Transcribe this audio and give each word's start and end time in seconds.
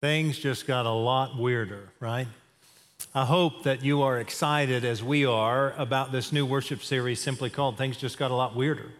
things 0.00 0.38
just 0.38 0.66
got 0.66 0.86
a 0.86 0.90
lot 0.90 1.36
weirder, 1.36 1.90
right? 2.00 2.26
I 3.14 3.26
hope 3.26 3.64
that 3.64 3.84
you 3.84 4.00
are 4.00 4.18
excited 4.18 4.82
as 4.82 5.02
we 5.02 5.26
are 5.26 5.74
about 5.76 6.10
this 6.10 6.32
new 6.32 6.46
worship 6.46 6.82
series 6.82 7.20
simply 7.20 7.50
called 7.50 7.76
Things 7.76 7.98
Just 7.98 8.16
Got 8.16 8.30
a 8.30 8.34
Lot 8.34 8.56
Weirder. 8.56 8.92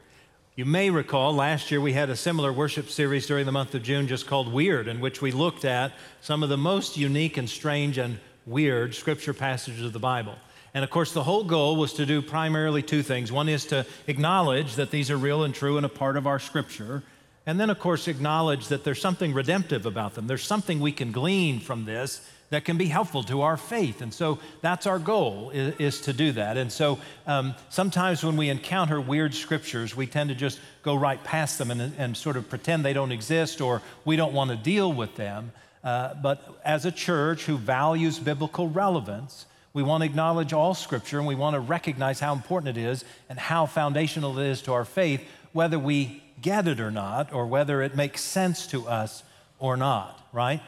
You 0.56 0.66
may 0.66 0.90
recall 0.90 1.34
last 1.34 1.70
year 1.70 1.80
we 1.80 1.94
had 1.94 2.10
a 2.10 2.16
similar 2.16 2.52
worship 2.52 2.90
series 2.90 3.26
during 3.26 3.46
the 3.46 3.52
month 3.52 3.74
of 3.74 3.82
June 3.82 4.08
just 4.08 4.26
called 4.26 4.52
Weird, 4.52 4.88
in 4.88 5.00
which 5.00 5.22
we 5.22 5.32
looked 5.32 5.64
at 5.64 5.92
some 6.20 6.42
of 6.42 6.50
the 6.50 6.58
most 6.58 6.98
unique 6.98 7.38
and 7.38 7.48
strange 7.48 7.96
and 7.96 8.18
weird 8.44 8.94
scripture 8.94 9.32
passages 9.32 9.82
of 9.82 9.94
the 9.94 9.98
Bible. 9.98 10.34
And 10.74 10.84
of 10.84 10.90
course, 10.90 11.12
the 11.12 11.22
whole 11.22 11.44
goal 11.44 11.76
was 11.76 11.94
to 11.94 12.04
do 12.04 12.20
primarily 12.20 12.82
two 12.82 13.02
things. 13.02 13.32
One 13.32 13.48
is 13.48 13.64
to 13.66 13.86
acknowledge 14.06 14.74
that 14.74 14.90
these 14.90 15.10
are 15.10 15.16
real 15.16 15.44
and 15.44 15.54
true 15.54 15.78
and 15.78 15.86
a 15.86 15.88
part 15.88 16.18
of 16.18 16.26
our 16.26 16.38
scripture. 16.38 17.02
And 17.46 17.58
then, 17.58 17.70
of 17.70 17.78
course, 17.78 18.06
acknowledge 18.06 18.68
that 18.68 18.84
there's 18.84 19.00
something 19.00 19.32
redemptive 19.32 19.86
about 19.86 20.14
them. 20.14 20.26
There's 20.26 20.44
something 20.44 20.80
we 20.80 20.92
can 20.92 21.10
glean 21.10 21.60
from 21.60 21.84
this 21.84 22.20
that 22.50 22.64
can 22.64 22.76
be 22.76 22.86
helpful 22.86 23.22
to 23.22 23.42
our 23.42 23.56
faith. 23.56 24.02
And 24.02 24.12
so 24.12 24.38
that's 24.60 24.86
our 24.86 24.98
goal, 24.98 25.50
is, 25.50 25.74
is 25.78 26.00
to 26.02 26.12
do 26.12 26.32
that. 26.32 26.56
And 26.56 26.70
so 26.70 26.98
um, 27.26 27.54
sometimes 27.68 28.24
when 28.24 28.36
we 28.36 28.48
encounter 28.48 29.00
weird 29.00 29.34
scriptures, 29.34 29.96
we 29.96 30.06
tend 30.06 30.30
to 30.30 30.34
just 30.34 30.60
go 30.82 30.96
right 30.96 31.22
past 31.22 31.58
them 31.58 31.70
and, 31.70 31.94
and 31.96 32.16
sort 32.16 32.36
of 32.36 32.48
pretend 32.50 32.84
they 32.84 32.92
don't 32.92 33.12
exist 33.12 33.60
or 33.60 33.80
we 34.04 34.16
don't 34.16 34.32
want 34.32 34.50
to 34.50 34.56
deal 34.56 34.92
with 34.92 35.14
them. 35.14 35.52
Uh, 35.82 36.14
but 36.14 36.60
as 36.64 36.84
a 36.84 36.92
church 36.92 37.44
who 37.44 37.56
values 37.56 38.18
biblical 38.18 38.68
relevance, 38.68 39.46
we 39.72 39.84
want 39.84 40.02
to 40.02 40.06
acknowledge 40.06 40.52
all 40.52 40.74
scripture 40.74 41.18
and 41.18 41.26
we 41.28 41.36
want 41.36 41.54
to 41.54 41.60
recognize 41.60 42.18
how 42.18 42.32
important 42.32 42.76
it 42.76 42.80
is 42.80 43.04
and 43.28 43.38
how 43.38 43.66
foundational 43.66 44.36
it 44.38 44.46
is 44.46 44.60
to 44.62 44.72
our 44.72 44.84
faith, 44.84 45.22
whether 45.52 45.78
we 45.78 46.22
get 46.40 46.68
it 46.68 46.80
or 46.80 46.90
not, 46.90 47.32
or 47.32 47.46
whether 47.46 47.82
it 47.82 47.94
makes 47.94 48.20
sense 48.20 48.66
to 48.68 48.88
us 48.88 49.22
or 49.58 49.76
not, 49.76 50.28
right? 50.32 50.60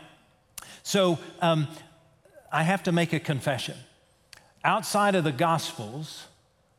So 0.83 1.19
um, 1.41 1.69
I 2.53 2.63
have 2.63 2.83
to 2.85 2.93
make 2.93 3.13
a 3.13 3.21
confession. 3.21 3.77
Outside 4.65 5.15
of 5.15 5.25
the 5.25 5.33
Gospels, 5.33 6.27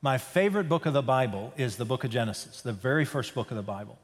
my 0.01 0.17
favorite 0.17 0.69
book 0.69 0.85
of 0.85 0.93
the 0.93 1.01
Bible 1.01 1.53
is 1.57 1.77
the 1.77 1.85
book 1.85 2.03
of 2.03 2.11
Genesis, 2.11 2.61
the 2.61 2.73
very 2.73 3.05
first 3.05 3.33
book 3.33 3.51
of 3.51 3.57
the 3.57 3.63
Bible. 3.63 3.97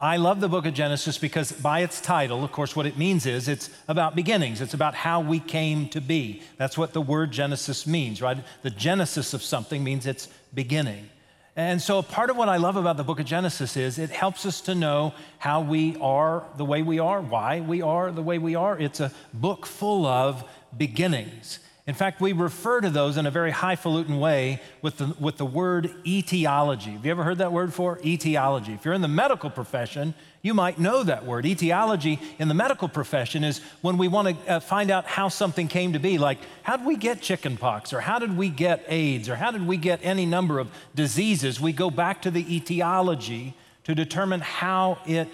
I 0.00 0.16
love 0.16 0.40
the 0.40 0.48
book 0.48 0.66
of 0.66 0.74
Genesis 0.74 1.16
because, 1.16 1.52
by 1.52 1.80
its 1.80 2.00
title, 2.00 2.44
of 2.44 2.52
course, 2.52 2.74
what 2.76 2.84
it 2.84 2.98
means 2.98 3.26
is 3.26 3.48
it's 3.48 3.70
about 3.88 4.16
beginnings. 4.16 4.60
It's 4.60 4.74
about 4.74 4.94
how 4.94 5.20
we 5.20 5.38
came 5.40 5.88
to 5.90 6.00
be. 6.00 6.42
That's 6.58 6.76
what 6.76 6.92
the 6.92 7.00
word 7.00 7.30
Genesis 7.30 7.86
means, 7.86 8.20
right? 8.20 8.36
The 8.62 8.70
genesis 8.70 9.32
of 9.32 9.42
something 9.42 9.82
means 9.82 10.06
its 10.06 10.28
beginning. 10.52 11.08
And 11.56 11.80
so, 11.80 12.02
part 12.02 12.30
of 12.30 12.36
what 12.36 12.48
I 12.48 12.56
love 12.56 12.76
about 12.76 12.96
the 12.96 13.04
book 13.04 13.20
of 13.20 13.26
Genesis 13.26 13.76
is 13.76 13.98
it 14.00 14.10
helps 14.10 14.44
us 14.44 14.60
to 14.62 14.74
know 14.74 15.14
how 15.38 15.60
we 15.60 15.96
are 16.00 16.44
the 16.56 16.64
way 16.64 16.82
we 16.82 16.98
are, 16.98 17.20
why 17.20 17.60
we 17.60 17.80
are 17.80 18.10
the 18.10 18.22
way 18.22 18.38
we 18.38 18.56
are. 18.56 18.76
It's 18.76 18.98
a 18.98 19.12
book 19.32 19.64
full 19.64 20.04
of 20.04 20.42
beginnings. 20.76 21.60
In 21.86 21.94
fact, 21.94 22.20
we 22.20 22.32
refer 22.32 22.80
to 22.80 22.90
those 22.90 23.16
in 23.16 23.26
a 23.26 23.30
very 23.30 23.52
highfalutin 23.52 24.18
way 24.18 24.60
with 24.82 24.96
the, 24.96 25.14
with 25.20 25.36
the 25.36 25.44
word 25.44 25.94
etiology. 26.04 26.92
Have 26.92 27.04
you 27.04 27.12
ever 27.12 27.22
heard 27.22 27.38
that 27.38 27.52
word 27.52 27.66
before? 27.66 28.00
Etiology. 28.04 28.72
If 28.72 28.84
you're 28.84 28.94
in 28.94 29.02
the 29.02 29.08
medical 29.08 29.50
profession, 29.50 30.14
you 30.44 30.52
might 30.52 30.78
know 30.78 31.02
that 31.02 31.24
word. 31.24 31.46
Etiology 31.46 32.20
in 32.38 32.48
the 32.48 32.54
medical 32.54 32.86
profession 32.86 33.42
is 33.42 33.62
when 33.80 33.96
we 33.96 34.08
want 34.08 34.28
to 34.28 34.52
uh, 34.52 34.60
find 34.60 34.90
out 34.90 35.06
how 35.06 35.30
something 35.30 35.68
came 35.68 35.94
to 35.94 35.98
be, 35.98 36.18
like 36.18 36.38
how 36.62 36.76
did 36.76 36.86
we 36.86 36.96
get 36.96 37.22
chickenpox, 37.22 37.94
or 37.94 38.00
how 38.00 38.18
did 38.18 38.36
we 38.36 38.50
get 38.50 38.84
AIDS, 38.86 39.30
or 39.30 39.36
how 39.36 39.50
did 39.50 39.66
we 39.66 39.78
get 39.78 40.00
any 40.02 40.26
number 40.26 40.58
of 40.58 40.68
diseases. 40.94 41.62
We 41.62 41.72
go 41.72 41.90
back 41.90 42.20
to 42.22 42.30
the 42.30 42.54
etiology 42.54 43.54
to 43.84 43.94
determine 43.94 44.40
how 44.40 44.98
it 45.06 45.28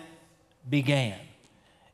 began. 0.68 1.18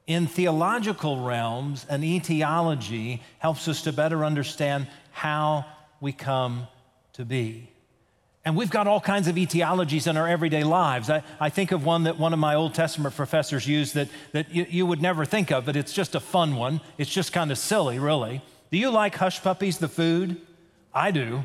In 0.07 0.27
theological 0.27 1.25
realms, 1.25 1.87
an 1.89 2.05
etiology 2.05 3.23
helps 3.39 3.67
us 3.67 3.81
to 3.83 3.95
better 3.95 4.27
understand 4.27 4.89
how 5.11 5.65
we 6.03 6.13
come 6.13 6.69
to 7.15 7.25
be. 7.25 7.71
And 8.47 8.57
we've 8.57 8.71
got 8.71 8.87
all 8.87 9.01
kinds 9.01 9.27
of 9.27 9.35
etiologies 9.35 10.07
in 10.07 10.17
our 10.17 10.29
everyday 10.29 10.63
lives. 10.63 11.11
I, 11.11 11.25
I 11.41 11.51
think 11.51 11.73
of 11.73 11.85
one 11.85 12.05
that 12.05 12.17
one 12.17 12.33
of 12.33 12.39
my 12.39 12.55
Old 12.55 12.75
Testament 12.75 13.17
professors 13.17 13.67
used 13.67 13.95
that, 13.95 14.09
that 14.31 14.55
you, 14.55 14.65
you 14.71 14.87
would 14.87 15.03
never 15.03 15.25
think 15.25 15.51
of, 15.51 15.67
but 15.67 15.75
it's 15.75 15.93
just 15.93 16.15
a 16.15 16.21
fun 16.21 16.55
one. 16.55 16.81
It's 16.97 17.11
just 17.11 17.33
kind 17.33 17.51
of 17.51 17.59
silly, 17.59 17.99
really. 17.99 18.41
Do 18.71 18.79
you 18.79 18.91
like 18.91 19.17
hush 19.17 19.43
puppies, 19.43 19.79
the 19.79 19.89
food? 19.89 20.41
I 20.95 21.11
do. 21.11 21.45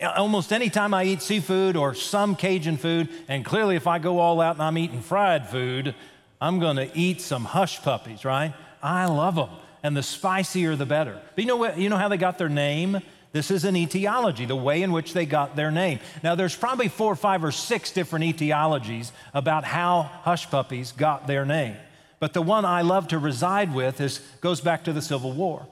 Almost 0.00 0.50
any 0.50 0.70
time 0.70 0.94
I 0.94 1.04
eat 1.04 1.20
seafood 1.20 1.76
or 1.76 1.92
some 1.92 2.34
Cajun 2.34 2.78
food, 2.78 3.10
and 3.28 3.44
clearly 3.44 3.76
if 3.76 3.86
I 3.86 3.98
go 3.98 4.18
all 4.18 4.40
out 4.40 4.56
and 4.56 4.62
I'm 4.62 4.78
eating 4.78 5.02
fried 5.02 5.50
food, 5.50 5.94
I'm 6.40 6.60
going 6.60 6.76
to 6.76 6.90
eat 6.96 7.20
some 7.20 7.44
hush 7.44 7.82
puppies, 7.82 8.24
right? 8.24 8.54
I 8.82 9.04
love 9.04 9.34
them. 9.34 9.50
And 9.82 9.94
the 9.94 10.02
spicier, 10.02 10.76
the 10.76 10.86
better. 10.86 11.20
But 11.34 11.44
you 11.44 11.48
know, 11.48 11.56
what, 11.56 11.76
you 11.76 11.90
know 11.90 11.98
how 11.98 12.08
they 12.08 12.16
got 12.16 12.38
their 12.38 12.48
name? 12.48 13.02
This 13.32 13.50
is 13.50 13.64
an 13.64 13.76
etiology, 13.76 14.46
the 14.46 14.56
way 14.56 14.82
in 14.82 14.92
which 14.92 15.12
they 15.12 15.26
got 15.26 15.54
their 15.54 15.70
name. 15.70 16.00
Now, 16.22 16.34
there's 16.34 16.56
probably 16.56 16.88
four, 16.88 17.14
five, 17.14 17.44
or 17.44 17.52
six 17.52 17.92
different 17.92 18.24
etiologies 18.24 19.12
about 19.34 19.64
how 19.64 20.02
hush 20.02 20.48
puppies 20.50 20.92
got 20.92 21.26
their 21.26 21.44
name. 21.44 21.76
But 22.20 22.32
the 22.32 22.42
one 22.42 22.64
I 22.64 22.82
love 22.82 23.08
to 23.08 23.18
reside 23.18 23.74
with 23.74 24.00
is, 24.00 24.20
goes 24.40 24.60
back 24.60 24.84
to 24.84 24.92
the 24.92 25.02
Civil 25.02 25.32
War 25.32 25.66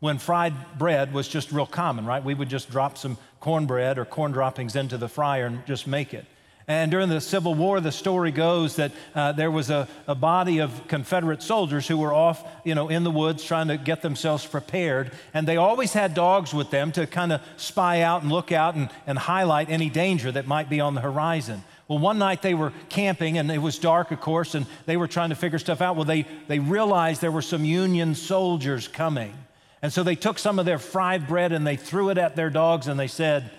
when 0.00 0.18
fried 0.18 0.54
bread 0.78 1.12
was 1.12 1.28
just 1.28 1.52
real 1.52 1.66
common, 1.66 2.04
right? 2.04 2.24
We 2.24 2.34
would 2.34 2.48
just 2.48 2.70
drop 2.70 2.98
some 2.98 3.18
cornbread 3.38 3.98
or 3.98 4.04
corn 4.04 4.32
droppings 4.32 4.74
into 4.74 4.98
the 4.98 5.08
fryer 5.08 5.46
and 5.46 5.64
just 5.64 5.86
make 5.86 6.12
it. 6.12 6.24
And 6.68 6.92
during 6.92 7.08
the 7.08 7.20
Civil 7.20 7.54
War, 7.54 7.80
the 7.80 7.90
story 7.90 8.30
goes 8.30 8.76
that 8.76 8.92
uh, 9.14 9.32
there 9.32 9.50
was 9.50 9.68
a, 9.68 9.88
a, 10.06 10.14
body 10.14 10.60
of 10.60 10.86
Confederate 10.86 11.42
soldiers 11.42 11.88
who 11.88 11.96
were 11.96 12.14
off, 12.14 12.46
you 12.64 12.76
know, 12.76 12.88
in 12.88 13.02
the 13.02 13.10
woods 13.10 13.42
trying 13.42 13.68
to 13.68 13.76
get 13.76 14.00
themselves 14.00 14.46
prepared. 14.46 15.10
And 15.34 15.46
they 15.46 15.56
always 15.56 15.92
had 15.92 16.14
dogs 16.14 16.54
with 16.54 16.70
them 16.70 16.92
to 16.92 17.06
kind 17.06 17.32
of 17.32 17.40
spy 17.56 18.02
out 18.02 18.22
and 18.22 18.30
look 18.30 18.52
out 18.52 18.76
and, 18.76 18.90
and 19.08 19.18
highlight 19.18 19.70
any 19.70 19.90
danger 19.90 20.30
that 20.30 20.46
might 20.46 20.70
be 20.70 20.80
on 20.80 20.94
the 20.94 21.00
horizon. 21.00 21.64
Well, 21.88 21.98
one 21.98 22.18
night 22.18 22.42
they 22.42 22.54
were 22.54 22.72
camping 22.88 23.38
and 23.38 23.50
it 23.50 23.58
was 23.58 23.78
dark, 23.78 24.12
of 24.12 24.20
course, 24.20 24.54
and 24.54 24.66
they 24.86 24.96
were 24.96 25.08
trying 25.08 25.30
to 25.30 25.36
figure 25.36 25.58
stuff 25.58 25.80
out. 25.80 25.96
Well, 25.96 26.04
they, 26.04 26.26
they 26.46 26.60
realized 26.60 27.20
there 27.20 27.32
were 27.32 27.42
some 27.42 27.64
Union 27.64 28.14
soldiers 28.14 28.86
coming. 28.86 29.34
And 29.82 29.92
so 29.92 30.04
they 30.04 30.14
took 30.14 30.38
some 30.38 30.60
of 30.60 30.64
their 30.64 30.78
fried 30.78 31.26
bread 31.26 31.50
and 31.50 31.66
they 31.66 31.74
threw 31.74 32.10
it 32.10 32.18
at 32.18 32.36
their 32.36 32.50
dogs 32.50 32.86
and 32.86 33.00
they 33.00 33.08
said, 33.08 33.50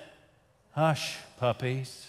Hush, 0.71 1.17
puppies 1.37 2.02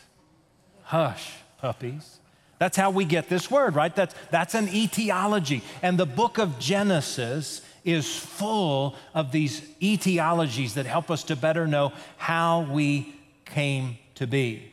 Hush, 0.84 1.34
puppies. 1.59 2.19
That's 2.59 2.77
how 2.77 2.91
we 2.91 3.05
get 3.05 3.28
this 3.28 3.50
word, 3.50 3.75
right? 3.75 3.95
That's, 3.95 4.15
that's 4.31 4.55
an 4.55 4.69
etiology. 4.69 5.62
And 5.83 5.99
the 5.99 6.06
book 6.06 6.39
of 6.39 6.59
Genesis 6.59 7.62
is 7.84 8.17
full 8.17 8.97
of 9.12 9.33
these 9.33 9.61
etiologies 9.83 10.75
that 10.75 10.87
help 10.87 11.11
us 11.11 11.25
to 11.25 11.37
better 11.37 11.67
know 11.67 11.93
how 12.17 12.62
we 12.62 13.15
came 13.44 13.99
to 14.15 14.27
be. 14.27 14.73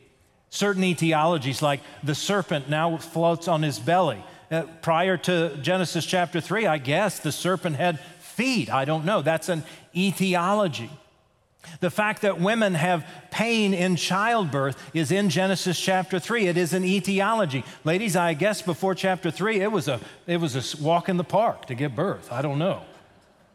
Certain 0.49 0.83
etiologies, 0.83 1.61
like 1.61 1.81
the 2.03 2.15
serpent 2.15 2.69
now 2.69 2.97
floats 2.97 3.47
on 3.47 3.63
his 3.63 3.79
belly. 3.79 4.23
Uh, 4.49 4.63
prior 4.81 5.17
to 5.17 5.57
Genesis 5.61 6.05
chapter 6.05 6.41
3, 6.41 6.67
I 6.67 6.77
guess 6.77 7.19
the 7.19 7.31
serpent 7.31 7.77
had 7.77 7.99
feet. 8.19 8.71
I 8.71 8.85
don't 8.85 9.05
know. 9.05 9.21
That's 9.21 9.49
an 9.49 9.63
etiology. 9.95 10.89
The 11.79 11.89
fact 11.89 12.23
that 12.23 12.39
women 12.39 12.73
have 12.73 13.05
pain 13.29 13.73
in 13.73 13.95
childbirth 13.95 14.77
is 14.93 15.11
in 15.11 15.29
Genesis 15.29 15.79
chapter 15.79 16.19
3. 16.19 16.47
It 16.47 16.57
is 16.57 16.73
an 16.73 16.83
etiology. 16.83 17.63
Ladies, 17.83 18.15
I 18.15 18.33
guess 18.33 18.61
before 18.61 18.95
chapter 18.95 19.31
3, 19.31 19.61
it 19.61 19.71
was 19.71 19.87
a, 19.87 19.99
it 20.27 20.37
was 20.37 20.55
a 20.55 20.83
walk 20.83 21.09
in 21.09 21.17
the 21.17 21.23
park 21.23 21.65
to 21.67 21.75
give 21.75 21.95
birth. 21.95 22.31
I 22.31 22.41
don't 22.41 22.59
know. 22.59 22.81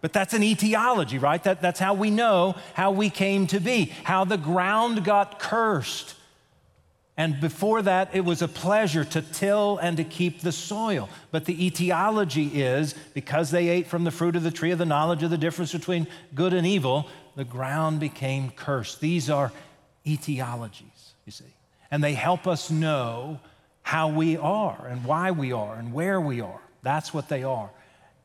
But 0.00 0.12
that's 0.12 0.34
an 0.34 0.42
etiology, 0.42 1.18
right? 1.18 1.42
That, 1.42 1.60
that's 1.60 1.80
how 1.80 1.94
we 1.94 2.10
know 2.10 2.54
how 2.74 2.92
we 2.92 3.10
came 3.10 3.46
to 3.48 3.60
be, 3.60 3.92
how 4.04 4.24
the 4.24 4.36
ground 4.36 5.04
got 5.04 5.38
cursed. 5.38 6.14
And 7.16 7.40
before 7.40 7.80
that, 7.82 8.14
it 8.14 8.24
was 8.24 8.42
a 8.42 8.48
pleasure 8.48 9.04
to 9.04 9.22
till 9.22 9.78
and 9.78 9.96
to 9.96 10.04
keep 10.04 10.42
the 10.42 10.52
soil. 10.52 11.08
But 11.30 11.46
the 11.46 11.66
etiology 11.66 12.62
is 12.62 12.94
because 13.14 13.50
they 13.50 13.68
ate 13.68 13.86
from 13.86 14.04
the 14.04 14.10
fruit 14.10 14.36
of 14.36 14.42
the 14.42 14.50
tree 14.50 14.70
of 14.70 14.78
the 14.78 14.84
knowledge 14.84 15.22
of 15.22 15.30
the 15.30 15.38
difference 15.38 15.72
between 15.72 16.06
good 16.34 16.52
and 16.52 16.66
evil, 16.66 17.08
the 17.36 17.44
ground 17.44 18.00
became 18.00 18.50
cursed. 18.50 19.00
These 19.00 19.30
are 19.30 19.52
etiologies, 20.04 21.12
you 21.24 21.32
see. 21.32 21.44
And 21.90 22.02
they 22.02 22.14
help 22.14 22.46
us 22.46 22.70
know 22.70 23.38
how 23.82 24.08
we 24.08 24.36
are 24.36 24.88
and 24.88 25.04
why 25.04 25.30
we 25.30 25.52
are 25.52 25.76
and 25.76 25.92
where 25.92 26.20
we 26.20 26.40
are. 26.40 26.60
That's 26.82 27.14
what 27.14 27.28
they 27.28 27.44
are. 27.44 27.70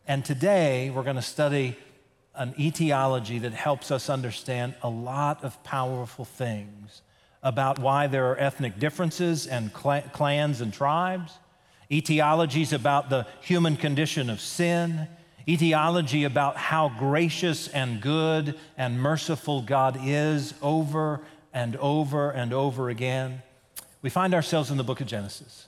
And 0.07 0.25
today 0.25 0.89
we're 0.89 1.03
going 1.03 1.17
to 1.17 1.21
study 1.21 1.77
an 2.33 2.55
etiology 2.59 3.39
that 3.39 3.53
helps 3.53 3.91
us 3.91 4.09
understand 4.09 4.73
a 4.81 4.89
lot 4.89 5.43
of 5.43 5.61
powerful 5.63 6.25
things 6.25 7.01
about 7.43 7.79
why 7.79 8.07
there 8.07 8.31
are 8.31 8.39
ethnic 8.39 8.79
differences 8.79 9.45
and 9.45 9.71
cl- 9.75 10.03
clans 10.13 10.61
and 10.61 10.73
tribes, 10.73 11.37
etiologies 11.89 12.71
about 12.71 13.09
the 13.09 13.27
human 13.41 13.75
condition 13.75 14.29
of 14.29 14.39
sin, 14.39 15.07
etiology 15.47 16.23
about 16.23 16.57
how 16.57 16.89
gracious 16.89 17.67
and 17.67 18.01
good 18.01 18.57
and 18.77 18.99
merciful 18.99 19.61
God 19.61 19.97
is 20.03 20.53
over 20.61 21.21
and 21.53 21.75
over 21.77 22.31
and 22.31 22.53
over 22.53 22.89
again. 22.89 23.41
We 24.01 24.09
find 24.09 24.33
ourselves 24.33 24.71
in 24.71 24.77
the 24.77 24.83
book 24.83 25.01
of 25.01 25.07
Genesis. 25.07 25.67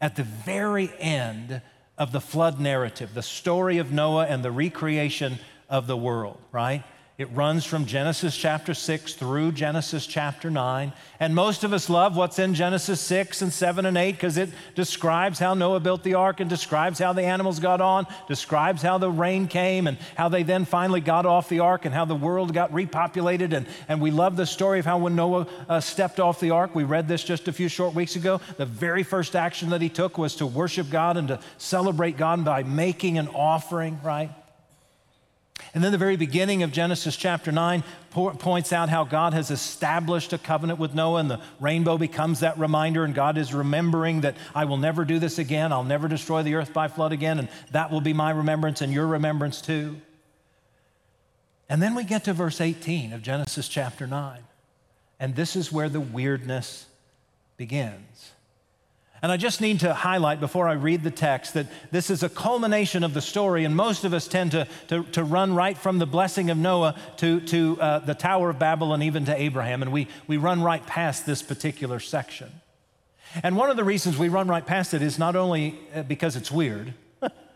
At 0.00 0.16
the 0.16 0.22
very 0.22 0.92
end 0.98 1.62
of 1.96 2.12
the 2.12 2.20
flood 2.20 2.60
narrative, 2.60 3.14
the 3.14 3.22
story 3.22 3.78
of 3.78 3.92
Noah 3.92 4.26
and 4.26 4.44
the 4.44 4.50
recreation 4.50 5.38
of 5.68 5.86
the 5.86 5.96
world, 5.96 6.38
right? 6.52 6.84
It 7.16 7.30
runs 7.30 7.64
from 7.64 7.86
Genesis 7.86 8.36
chapter 8.36 8.74
6 8.74 9.14
through 9.14 9.52
Genesis 9.52 10.04
chapter 10.04 10.50
9. 10.50 10.92
And 11.20 11.32
most 11.32 11.62
of 11.62 11.72
us 11.72 11.88
love 11.88 12.16
what's 12.16 12.40
in 12.40 12.54
Genesis 12.54 13.00
6 13.02 13.40
and 13.40 13.52
7 13.52 13.86
and 13.86 13.96
8 13.96 14.10
because 14.10 14.36
it 14.36 14.50
describes 14.74 15.38
how 15.38 15.54
Noah 15.54 15.78
built 15.78 16.02
the 16.02 16.14
ark 16.14 16.40
and 16.40 16.50
describes 16.50 16.98
how 16.98 17.12
the 17.12 17.22
animals 17.22 17.60
got 17.60 17.80
on, 17.80 18.08
describes 18.26 18.82
how 18.82 18.98
the 18.98 19.12
rain 19.12 19.46
came 19.46 19.86
and 19.86 19.96
how 20.16 20.28
they 20.28 20.42
then 20.42 20.64
finally 20.64 21.00
got 21.00 21.24
off 21.24 21.48
the 21.48 21.60
ark 21.60 21.84
and 21.84 21.94
how 21.94 22.04
the 22.04 22.16
world 22.16 22.52
got 22.52 22.72
repopulated. 22.72 23.52
And, 23.52 23.68
and 23.86 24.00
we 24.00 24.10
love 24.10 24.34
the 24.34 24.44
story 24.44 24.80
of 24.80 24.84
how 24.84 24.98
when 24.98 25.14
Noah 25.14 25.46
uh, 25.68 25.78
stepped 25.78 26.18
off 26.18 26.40
the 26.40 26.50
ark, 26.50 26.74
we 26.74 26.82
read 26.82 27.06
this 27.06 27.22
just 27.22 27.46
a 27.46 27.52
few 27.52 27.68
short 27.68 27.94
weeks 27.94 28.16
ago. 28.16 28.40
The 28.56 28.66
very 28.66 29.04
first 29.04 29.36
action 29.36 29.70
that 29.70 29.80
he 29.80 29.88
took 29.88 30.18
was 30.18 30.34
to 30.36 30.46
worship 30.46 30.90
God 30.90 31.16
and 31.16 31.28
to 31.28 31.38
celebrate 31.58 32.16
God 32.16 32.44
by 32.44 32.64
making 32.64 33.18
an 33.18 33.28
offering, 33.28 34.00
right? 34.02 34.30
And 35.72 35.82
then 35.82 35.92
the 35.92 35.98
very 35.98 36.16
beginning 36.16 36.62
of 36.62 36.72
Genesis 36.72 37.16
chapter 37.16 37.50
9 37.50 37.82
points 38.10 38.72
out 38.72 38.88
how 38.88 39.04
God 39.04 39.34
has 39.34 39.50
established 39.50 40.32
a 40.32 40.38
covenant 40.38 40.78
with 40.78 40.94
Noah, 40.94 41.20
and 41.20 41.30
the 41.30 41.40
rainbow 41.58 41.96
becomes 41.96 42.40
that 42.40 42.58
reminder, 42.58 43.04
and 43.04 43.14
God 43.14 43.38
is 43.38 43.54
remembering 43.54 44.20
that 44.20 44.36
I 44.54 44.66
will 44.66 44.76
never 44.76 45.04
do 45.04 45.18
this 45.18 45.38
again. 45.38 45.72
I'll 45.72 45.82
never 45.82 46.06
destroy 46.06 46.42
the 46.42 46.54
earth 46.54 46.72
by 46.72 46.88
flood 46.88 47.12
again, 47.12 47.38
and 47.38 47.48
that 47.72 47.90
will 47.90 48.00
be 48.00 48.12
my 48.12 48.30
remembrance 48.30 48.82
and 48.82 48.92
your 48.92 49.06
remembrance 49.06 49.60
too. 49.60 50.00
And 51.68 51.82
then 51.82 51.94
we 51.94 52.04
get 52.04 52.24
to 52.24 52.32
verse 52.32 52.60
18 52.60 53.12
of 53.12 53.22
Genesis 53.22 53.68
chapter 53.68 54.06
9, 54.06 54.40
and 55.18 55.34
this 55.34 55.56
is 55.56 55.72
where 55.72 55.88
the 55.88 56.00
weirdness 56.00 56.86
begins. 57.56 58.33
And 59.24 59.32
I 59.32 59.38
just 59.38 59.62
need 59.62 59.80
to 59.80 59.94
highlight 59.94 60.38
before 60.38 60.68
I 60.68 60.74
read 60.74 61.02
the 61.02 61.10
text 61.10 61.54
that 61.54 61.66
this 61.90 62.10
is 62.10 62.22
a 62.22 62.28
culmination 62.28 63.02
of 63.02 63.14
the 63.14 63.22
story, 63.22 63.64
and 63.64 63.74
most 63.74 64.04
of 64.04 64.12
us 64.12 64.28
tend 64.28 64.50
to, 64.50 64.68
to, 64.88 65.02
to 65.12 65.24
run 65.24 65.54
right 65.54 65.78
from 65.78 65.98
the 65.98 66.04
blessing 66.04 66.50
of 66.50 66.58
Noah 66.58 66.94
to, 67.16 67.40
to 67.40 67.80
uh, 67.80 67.98
the 68.00 68.14
Tower 68.14 68.50
of 68.50 68.58
Babel 68.58 68.92
and 68.92 69.02
even 69.02 69.24
to 69.24 69.34
Abraham, 69.34 69.80
and 69.80 69.90
we, 69.90 70.08
we 70.26 70.36
run 70.36 70.62
right 70.62 70.86
past 70.86 71.24
this 71.24 71.40
particular 71.40 72.00
section. 72.00 72.52
And 73.42 73.56
one 73.56 73.70
of 73.70 73.78
the 73.78 73.82
reasons 73.82 74.18
we 74.18 74.28
run 74.28 74.46
right 74.46 74.66
past 74.66 74.92
it 74.92 75.00
is 75.00 75.18
not 75.18 75.36
only 75.36 75.80
uh, 75.94 76.02
because 76.02 76.36
it's 76.36 76.52
weird, 76.52 76.92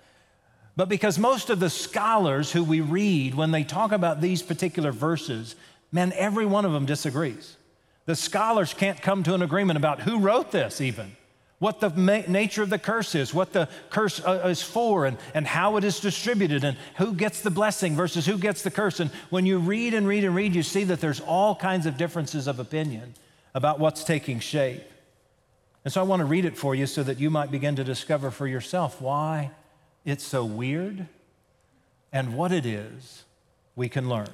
but 0.75 0.89
because 0.89 1.19
most 1.19 1.51
of 1.51 1.61
the 1.61 1.69
scholars 1.69 2.51
who 2.51 2.65
we 2.65 2.81
read, 2.81 3.35
when 3.35 3.51
they 3.51 3.63
talk 3.63 3.93
about 3.93 4.23
these 4.23 4.43
particular 4.43 4.91
verses, 4.91 5.55
man, 5.93 6.15
every 6.15 6.47
one 6.47 6.65
of 6.65 6.73
them 6.73 6.87
disagrees. 6.87 7.59
The 8.07 8.17
scholars 8.17 8.73
can't 8.73 9.03
come 9.03 9.23
to 9.25 9.35
an 9.35 9.43
agreement 9.43 9.77
about 9.77 10.01
who 10.01 10.21
wrote 10.21 10.51
this, 10.51 10.81
even 10.81 11.13
what 11.59 11.81
the 11.81 11.91
ma- 11.91 12.23
nature 12.29 12.63
of 12.63 12.71
the 12.71 12.79
curse 12.79 13.15
is, 13.15 13.35
what 13.35 13.53
the 13.53 13.69
curse 13.91 14.25
uh, 14.25 14.43
is 14.47 14.63
for, 14.63 15.07
and, 15.07 15.19
and 15.35 15.47
how 15.47 15.77
it 15.77 15.85
is 15.85 15.99
distributed, 15.99 16.63
and 16.65 16.77
who 16.97 17.13
gets 17.13 17.41
the 17.41 17.51
blessing 17.51 17.97
versus 17.97 18.27
who 18.27 18.39
gets 18.39 18.63
the 18.63 18.71
curse. 18.71 19.01
And 19.01 19.11
when 19.31 19.45
you 19.45 19.59
read 19.59 19.95
and 19.95 20.07
read 20.07 20.25
and 20.25 20.35
read, 20.35 20.55
you 20.55 20.63
see 20.63 20.85
that 20.85 21.01
there's 21.01 21.21
all 21.21 21.55
kinds 21.57 21.87
of 21.87 21.97
differences 21.97 22.47
of 22.47 22.61
opinion 22.61 23.15
about 23.55 23.81
what's 23.81 24.05
taking 24.05 24.39
shape. 24.39 24.83
And 25.85 25.93
so 25.93 26.01
I 26.01 26.05
want 26.05 26.21
to 26.21 26.27
read 26.27 26.45
it 26.45 26.57
for 26.57 26.75
you 26.75 26.87
so 26.87 27.03
that 27.03 27.19
you 27.19 27.31
might 27.31 27.51
begin 27.51 27.77
to 27.77 27.85
discover 27.85 28.31
for 28.31 28.47
yourself 28.47 29.01
why 29.01 29.51
it's 30.05 30.25
so 30.25 30.45
weird 30.45 31.07
and 32.13 32.35
what 32.35 32.53
it 32.53 32.67
is 32.67 33.25
we 33.75 33.89
can 33.89 34.09
learn. 34.09 34.29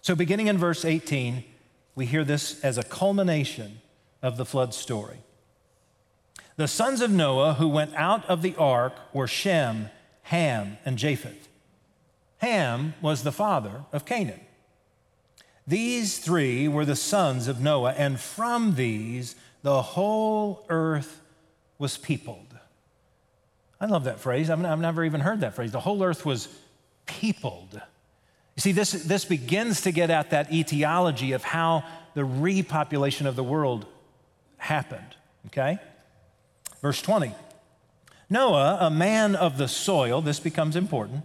So, 0.00 0.14
beginning 0.14 0.46
in 0.46 0.58
verse 0.58 0.84
18, 0.84 1.44
we 1.94 2.06
hear 2.06 2.24
this 2.24 2.62
as 2.64 2.78
a 2.78 2.82
culmination 2.82 3.80
of 4.22 4.36
the 4.36 4.44
flood 4.44 4.72
story. 4.74 5.18
The 6.58 6.66
sons 6.66 7.00
of 7.00 7.12
Noah 7.12 7.54
who 7.54 7.68
went 7.68 7.94
out 7.94 8.24
of 8.26 8.42
the 8.42 8.56
ark 8.56 8.92
were 9.12 9.28
Shem, 9.28 9.90
Ham, 10.22 10.76
and 10.84 10.98
Japheth. 10.98 11.48
Ham 12.38 12.94
was 13.00 13.22
the 13.22 13.30
father 13.30 13.84
of 13.92 14.04
Canaan. 14.04 14.40
These 15.68 16.18
three 16.18 16.66
were 16.66 16.84
the 16.84 16.96
sons 16.96 17.46
of 17.46 17.60
Noah, 17.60 17.92
and 17.92 18.18
from 18.18 18.74
these 18.74 19.36
the 19.62 19.82
whole 19.82 20.66
earth 20.68 21.20
was 21.78 21.96
peopled. 21.96 22.58
I 23.80 23.86
love 23.86 24.02
that 24.04 24.18
phrase. 24.18 24.50
I've, 24.50 24.58
never 24.58 25.04
even 25.04 25.20
heard 25.20 25.42
that 25.42 25.54
phrase. 25.54 25.70
The 25.70 25.78
whole 25.78 26.02
earth 26.02 26.26
was 26.26 26.48
peopled. 27.06 27.80
You 28.56 28.60
see, 28.60 28.72
this, 28.72 28.90
this 28.90 29.24
begins 29.24 29.82
to 29.82 29.92
get 29.92 30.10
at 30.10 30.30
that 30.30 30.52
etiology 30.52 31.30
of 31.30 31.44
how 31.44 31.84
the 32.14 32.22
repopulation 32.22 33.26
of 33.26 33.36
the 33.36 33.44
world 33.44 33.86
happened, 34.56 35.14
okay? 35.46 35.78
Verse 36.80 37.02
20 37.02 37.34
Noah, 38.30 38.78
a 38.80 38.90
man 38.90 39.34
of 39.34 39.56
the 39.56 39.68
soil, 39.68 40.20
this 40.20 40.38
becomes 40.38 40.76
important, 40.76 41.24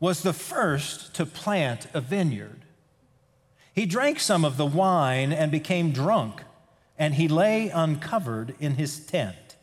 was 0.00 0.22
the 0.22 0.32
first 0.32 1.14
to 1.14 1.26
plant 1.26 1.86
a 1.92 2.00
vineyard. 2.00 2.64
He 3.74 3.84
drank 3.86 4.18
some 4.18 4.44
of 4.44 4.56
the 4.56 4.66
wine 4.66 5.32
and 5.32 5.52
became 5.52 5.92
drunk, 5.92 6.42
and 6.98 7.14
he 7.14 7.28
lay 7.28 7.68
uncovered 7.68 8.54
in 8.58 8.74
his 8.74 8.98
tent. 8.98 9.56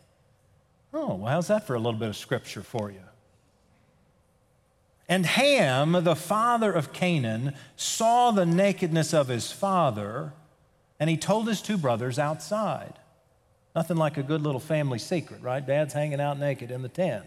Oh, 0.94 1.16
well, 1.16 1.32
how's 1.32 1.48
that 1.48 1.68
for 1.68 1.76
a 1.76 1.80
little 1.80 2.00
bit 2.00 2.10
of 2.10 2.16
scripture 2.16 2.62
for 2.62 2.92
you? 2.92 3.02
And 5.10 5.26
Ham, 5.26 5.92
the 6.04 6.16
father 6.16 6.72
of 6.72 6.94
Canaan, 6.94 7.54
saw 7.76 8.32
the 8.32 8.46
nakedness 8.46 9.14
of 9.14 9.28
his 9.28 9.52
father, 9.52 10.34
and 11.00 11.10
he 11.10 11.18
told 11.18 11.48
his 11.48 11.62
two 11.62 11.78
brothers 11.78 12.18
outside. 12.18 12.94
Nothing 13.76 13.98
like 13.98 14.18
a 14.18 14.24
good 14.24 14.42
little 14.42 14.62
family 14.62 15.00
secret, 15.00 15.42
right? 15.42 15.66
Dad's 15.66 15.94
hanging 15.94 16.22
out 16.22 16.40
naked 16.40 16.72
in 16.72 16.82
the 16.82 16.90
tent. 16.90 17.26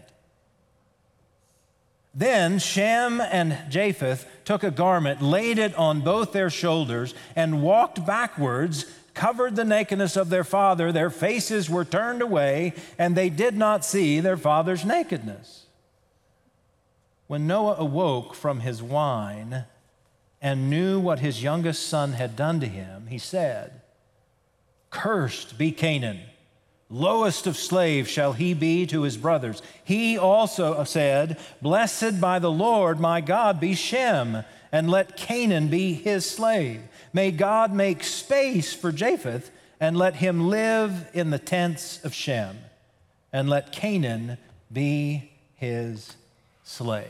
Then 2.15 2.57
Shem 2.57 3.21
and 3.21 3.55
Japheth 3.69 4.25
took 4.45 4.63
a 4.63 4.71
garment, 4.71 5.21
laid 5.21 5.59
it 5.59 5.75
on 5.75 6.01
both 6.01 6.33
their 6.33 6.49
shoulders, 6.49 7.13
and 7.35 7.61
walked 7.61 8.03
backwards, 8.03 8.85
covered 9.13 9.55
the 9.55 9.63
nakedness 9.63 10.17
of 10.17 10.29
their 10.29 10.43
father. 10.43 10.91
Their 10.91 11.11
faces 11.11 11.69
were 11.69 11.85
turned 11.85 12.23
away, 12.23 12.73
and 12.97 13.15
they 13.15 13.29
did 13.29 13.55
not 13.55 13.85
see 13.85 14.19
their 14.19 14.37
father's 14.37 14.83
nakedness. 14.83 15.67
When 17.27 17.45
Noah 17.45 17.75
awoke 17.77 18.33
from 18.33 18.61
his 18.61 18.81
wine 18.81 19.65
and 20.41 20.67
knew 20.67 20.99
what 20.99 21.19
his 21.19 21.43
youngest 21.43 21.87
son 21.87 22.13
had 22.13 22.35
done 22.35 22.59
to 22.59 22.65
him, 22.65 23.05
he 23.07 23.19
said, 23.19 23.81
Cursed 24.89 25.55
be 25.55 25.71
Canaan 25.71 26.21
Lowest 26.89 27.45
of 27.45 27.55
slaves 27.55 28.09
shall 28.09 28.33
he 28.33 28.55
be 28.55 28.87
to 28.87 29.03
his 29.03 29.15
brothers. 29.15 29.61
He 29.83 30.17
also 30.17 30.83
said, 30.83 31.37
Blessed 31.61 32.19
by 32.19 32.39
the 32.39 32.51
Lord 32.51 32.99
my 32.99 33.21
God 33.21 33.59
be 33.59 33.75
Shem, 33.75 34.43
and 34.71 34.89
let 34.89 35.15
Canaan 35.15 35.67
be 35.67 35.93
his 35.93 36.29
slave. 36.29 36.81
May 37.13 37.29
God 37.29 37.73
make 37.73 38.03
space 38.03 38.73
for 38.73 38.91
Japheth, 38.91 39.51
and 39.79 39.95
let 39.97 40.15
him 40.15 40.49
live 40.49 41.07
in 41.13 41.29
the 41.29 41.39
tents 41.39 42.03
of 42.03 42.13
Shem, 42.13 42.57
and 43.31 43.49
let 43.49 43.71
Canaan 43.71 44.37
be 44.71 45.31
his 45.55 46.15
slave. 46.63 47.05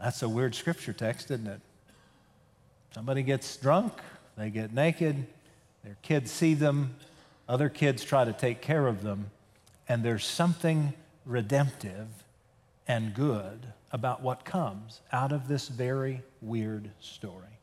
That's 0.00 0.22
a 0.22 0.28
weird 0.28 0.54
scripture 0.54 0.92
text, 0.92 1.30
isn't 1.30 1.46
it? 1.46 1.60
Somebody 2.92 3.22
gets 3.22 3.56
drunk, 3.56 3.92
they 4.36 4.50
get 4.50 4.74
naked, 4.74 5.26
their 5.84 5.96
kids 6.02 6.30
see 6.30 6.54
them, 6.54 6.96
other 7.48 7.68
kids 7.68 8.02
try 8.02 8.24
to 8.24 8.32
take 8.32 8.60
care 8.60 8.86
of 8.86 9.02
them, 9.02 9.30
and 9.88 10.02
there's 10.02 10.24
something 10.24 10.94
redemptive 11.26 12.08
and 12.88 13.14
good 13.14 13.66
about 13.92 14.22
what 14.22 14.44
comes 14.44 15.02
out 15.12 15.30
of 15.30 15.46
this 15.46 15.68
very 15.68 16.22
weird 16.40 16.90
story. 17.00 17.60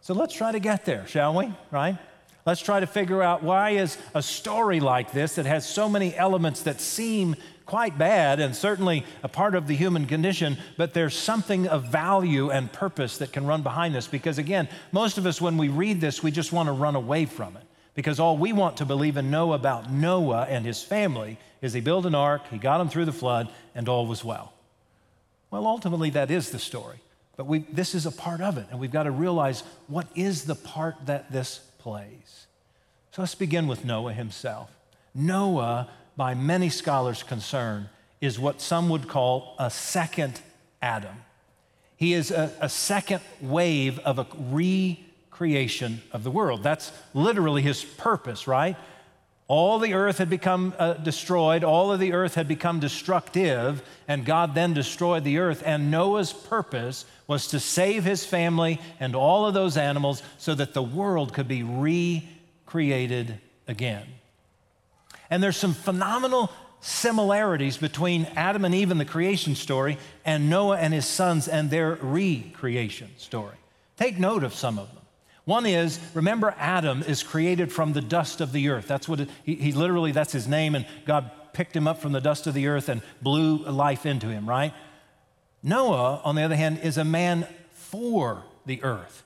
So 0.00 0.14
let's 0.14 0.32
try 0.34 0.52
to 0.52 0.60
get 0.60 0.84
there, 0.84 1.06
shall 1.06 1.34
we? 1.34 1.52
Right? 1.70 1.98
Let's 2.46 2.60
try 2.60 2.78
to 2.78 2.86
figure 2.86 3.24
out 3.24 3.42
why 3.42 3.70
is 3.70 3.98
a 4.14 4.22
story 4.22 4.78
like 4.78 5.10
this 5.10 5.34
that 5.34 5.46
has 5.46 5.68
so 5.68 5.88
many 5.88 6.14
elements 6.14 6.62
that 6.62 6.80
seem 6.80 7.34
quite 7.66 7.98
bad 7.98 8.38
and 8.38 8.54
certainly 8.54 9.04
a 9.24 9.28
part 9.28 9.56
of 9.56 9.66
the 9.66 9.74
human 9.74 10.06
condition, 10.06 10.56
but 10.76 10.94
there's 10.94 11.16
something 11.16 11.66
of 11.66 11.86
value 11.86 12.50
and 12.50 12.72
purpose 12.72 13.18
that 13.18 13.32
can 13.32 13.44
run 13.44 13.62
behind 13.62 13.96
this. 13.96 14.06
Because 14.06 14.38
again, 14.38 14.68
most 14.92 15.18
of 15.18 15.26
us, 15.26 15.40
when 15.40 15.56
we 15.56 15.66
read 15.66 16.00
this, 16.00 16.22
we 16.22 16.30
just 16.30 16.52
want 16.52 16.68
to 16.68 16.72
run 16.72 16.94
away 16.94 17.26
from 17.26 17.56
it. 17.56 17.64
Because 17.96 18.20
all 18.20 18.38
we 18.38 18.52
want 18.52 18.76
to 18.76 18.84
believe 18.84 19.16
and 19.16 19.30
know 19.30 19.52
about 19.52 19.90
Noah 19.90 20.46
and 20.48 20.64
his 20.64 20.84
family 20.84 21.38
is 21.60 21.72
he 21.72 21.80
built 21.80 22.06
an 22.06 22.14
ark, 22.14 22.42
he 22.50 22.58
got 22.58 22.78
them 22.78 22.88
through 22.88 23.06
the 23.06 23.12
flood, 23.12 23.48
and 23.74 23.88
all 23.88 24.06
was 24.06 24.22
well. 24.22 24.52
Well, 25.50 25.66
ultimately, 25.66 26.10
that 26.10 26.30
is 26.30 26.50
the 26.50 26.58
story. 26.60 26.98
But 27.36 27.46
we, 27.46 27.60
this 27.72 27.94
is 27.94 28.06
a 28.06 28.12
part 28.12 28.40
of 28.40 28.56
it, 28.56 28.66
and 28.70 28.78
we've 28.78 28.92
got 28.92 29.04
to 29.04 29.10
realize 29.10 29.62
what 29.88 30.06
is 30.14 30.44
the 30.44 30.54
part 30.54 30.94
that 31.06 31.32
this 31.32 31.60
plays. 31.86 32.48
So 33.12 33.22
let's 33.22 33.36
begin 33.36 33.68
with 33.68 33.84
Noah 33.84 34.12
himself. 34.12 34.72
Noah 35.14 35.88
by 36.16 36.34
many 36.34 36.68
scholars' 36.68 37.22
concern, 37.22 37.88
is 38.20 38.40
what 38.40 38.60
some 38.60 38.88
would 38.88 39.06
call 39.06 39.54
a 39.58 39.70
second 39.70 40.40
Adam. 40.82 41.14
He 41.96 42.12
is 42.14 42.32
a, 42.32 42.52
a 42.60 42.68
second 42.68 43.20
wave 43.40 43.98
of 44.00 44.18
a 44.18 44.26
recreation 44.50 46.02
of 46.12 46.24
the 46.24 46.30
world. 46.30 46.64
That's 46.64 46.90
literally 47.14 47.62
his 47.62 47.84
purpose, 47.84 48.48
right? 48.48 48.76
All 49.48 49.78
the 49.78 49.94
earth 49.94 50.18
had 50.18 50.28
become 50.28 50.74
uh, 50.76 50.94
destroyed, 50.94 51.62
all 51.62 51.92
of 51.92 52.00
the 52.00 52.14
earth 52.14 52.34
had 52.34 52.48
become 52.48 52.80
destructive, 52.80 53.80
and 54.08 54.24
God 54.24 54.56
then 54.56 54.74
destroyed 54.74 55.22
the 55.22 55.38
earth. 55.38 55.62
And 55.64 55.90
Noah's 55.90 56.32
purpose 56.32 57.04
was 57.26 57.48
to 57.48 57.60
save 57.60 58.04
his 58.04 58.24
family 58.24 58.80
and 59.00 59.16
all 59.16 59.46
of 59.46 59.54
those 59.54 59.76
animals 59.76 60.22
so 60.38 60.54
that 60.54 60.74
the 60.74 60.82
world 60.82 61.32
could 61.32 61.48
be 61.48 61.62
recreated 61.62 63.40
again. 63.66 64.06
And 65.28 65.42
there's 65.42 65.56
some 65.56 65.74
phenomenal 65.74 66.52
similarities 66.80 67.76
between 67.76 68.26
Adam 68.36 68.64
and 68.64 68.74
Eve 68.74 68.90
in 68.90 68.98
the 68.98 69.04
creation 69.04 69.56
story 69.56 69.98
and 70.24 70.48
Noah 70.48 70.78
and 70.78 70.94
his 70.94 71.06
sons 71.06 71.48
and 71.48 71.68
their 71.68 71.98
recreation 72.00 73.10
story. 73.16 73.56
Take 73.96 74.18
note 74.18 74.44
of 74.44 74.54
some 74.54 74.78
of 74.78 74.88
them. 74.88 75.02
One 75.46 75.64
is, 75.66 75.98
remember, 76.14 76.54
Adam 76.58 77.02
is 77.02 77.22
created 77.22 77.72
from 77.72 77.92
the 77.92 78.00
dust 78.00 78.40
of 78.40 78.52
the 78.52 78.68
earth. 78.68 78.88
That's 78.88 79.08
what 79.08 79.20
it, 79.20 79.30
he, 79.44 79.54
he 79.54 79.72
literally, 79.72 80.12
that's 80.12 80.32
his 80.32 80.48
name, 80.48 80.74
and 80.74 80.86
God 81.06 81.30
picked 81.52 81.74
him 81.74 81.88
up 81.88 82.00
from 82.00 82.12
the 82.12 82.20
dust 82.20 82.46
of 82.46 82.54
the 82.54 82.66
earth 82.66 82.88
and 82.88 83.00
blew 83.22 83.58
life 83.58 84.04
into 84.04 84.28
him, 84.28 84.48
right? 84.48 84.74
Noah, 85.66 86.20
on 86.22 86.36
the 86.36 86.42
other 86.42 86.54
hand, 86.54 86.78
is 86.78 86.96
a 86.96 87.04
man 87.04 87.44
for 87.72 88.44
the 88.66 88.84
earth. 88.84 89.24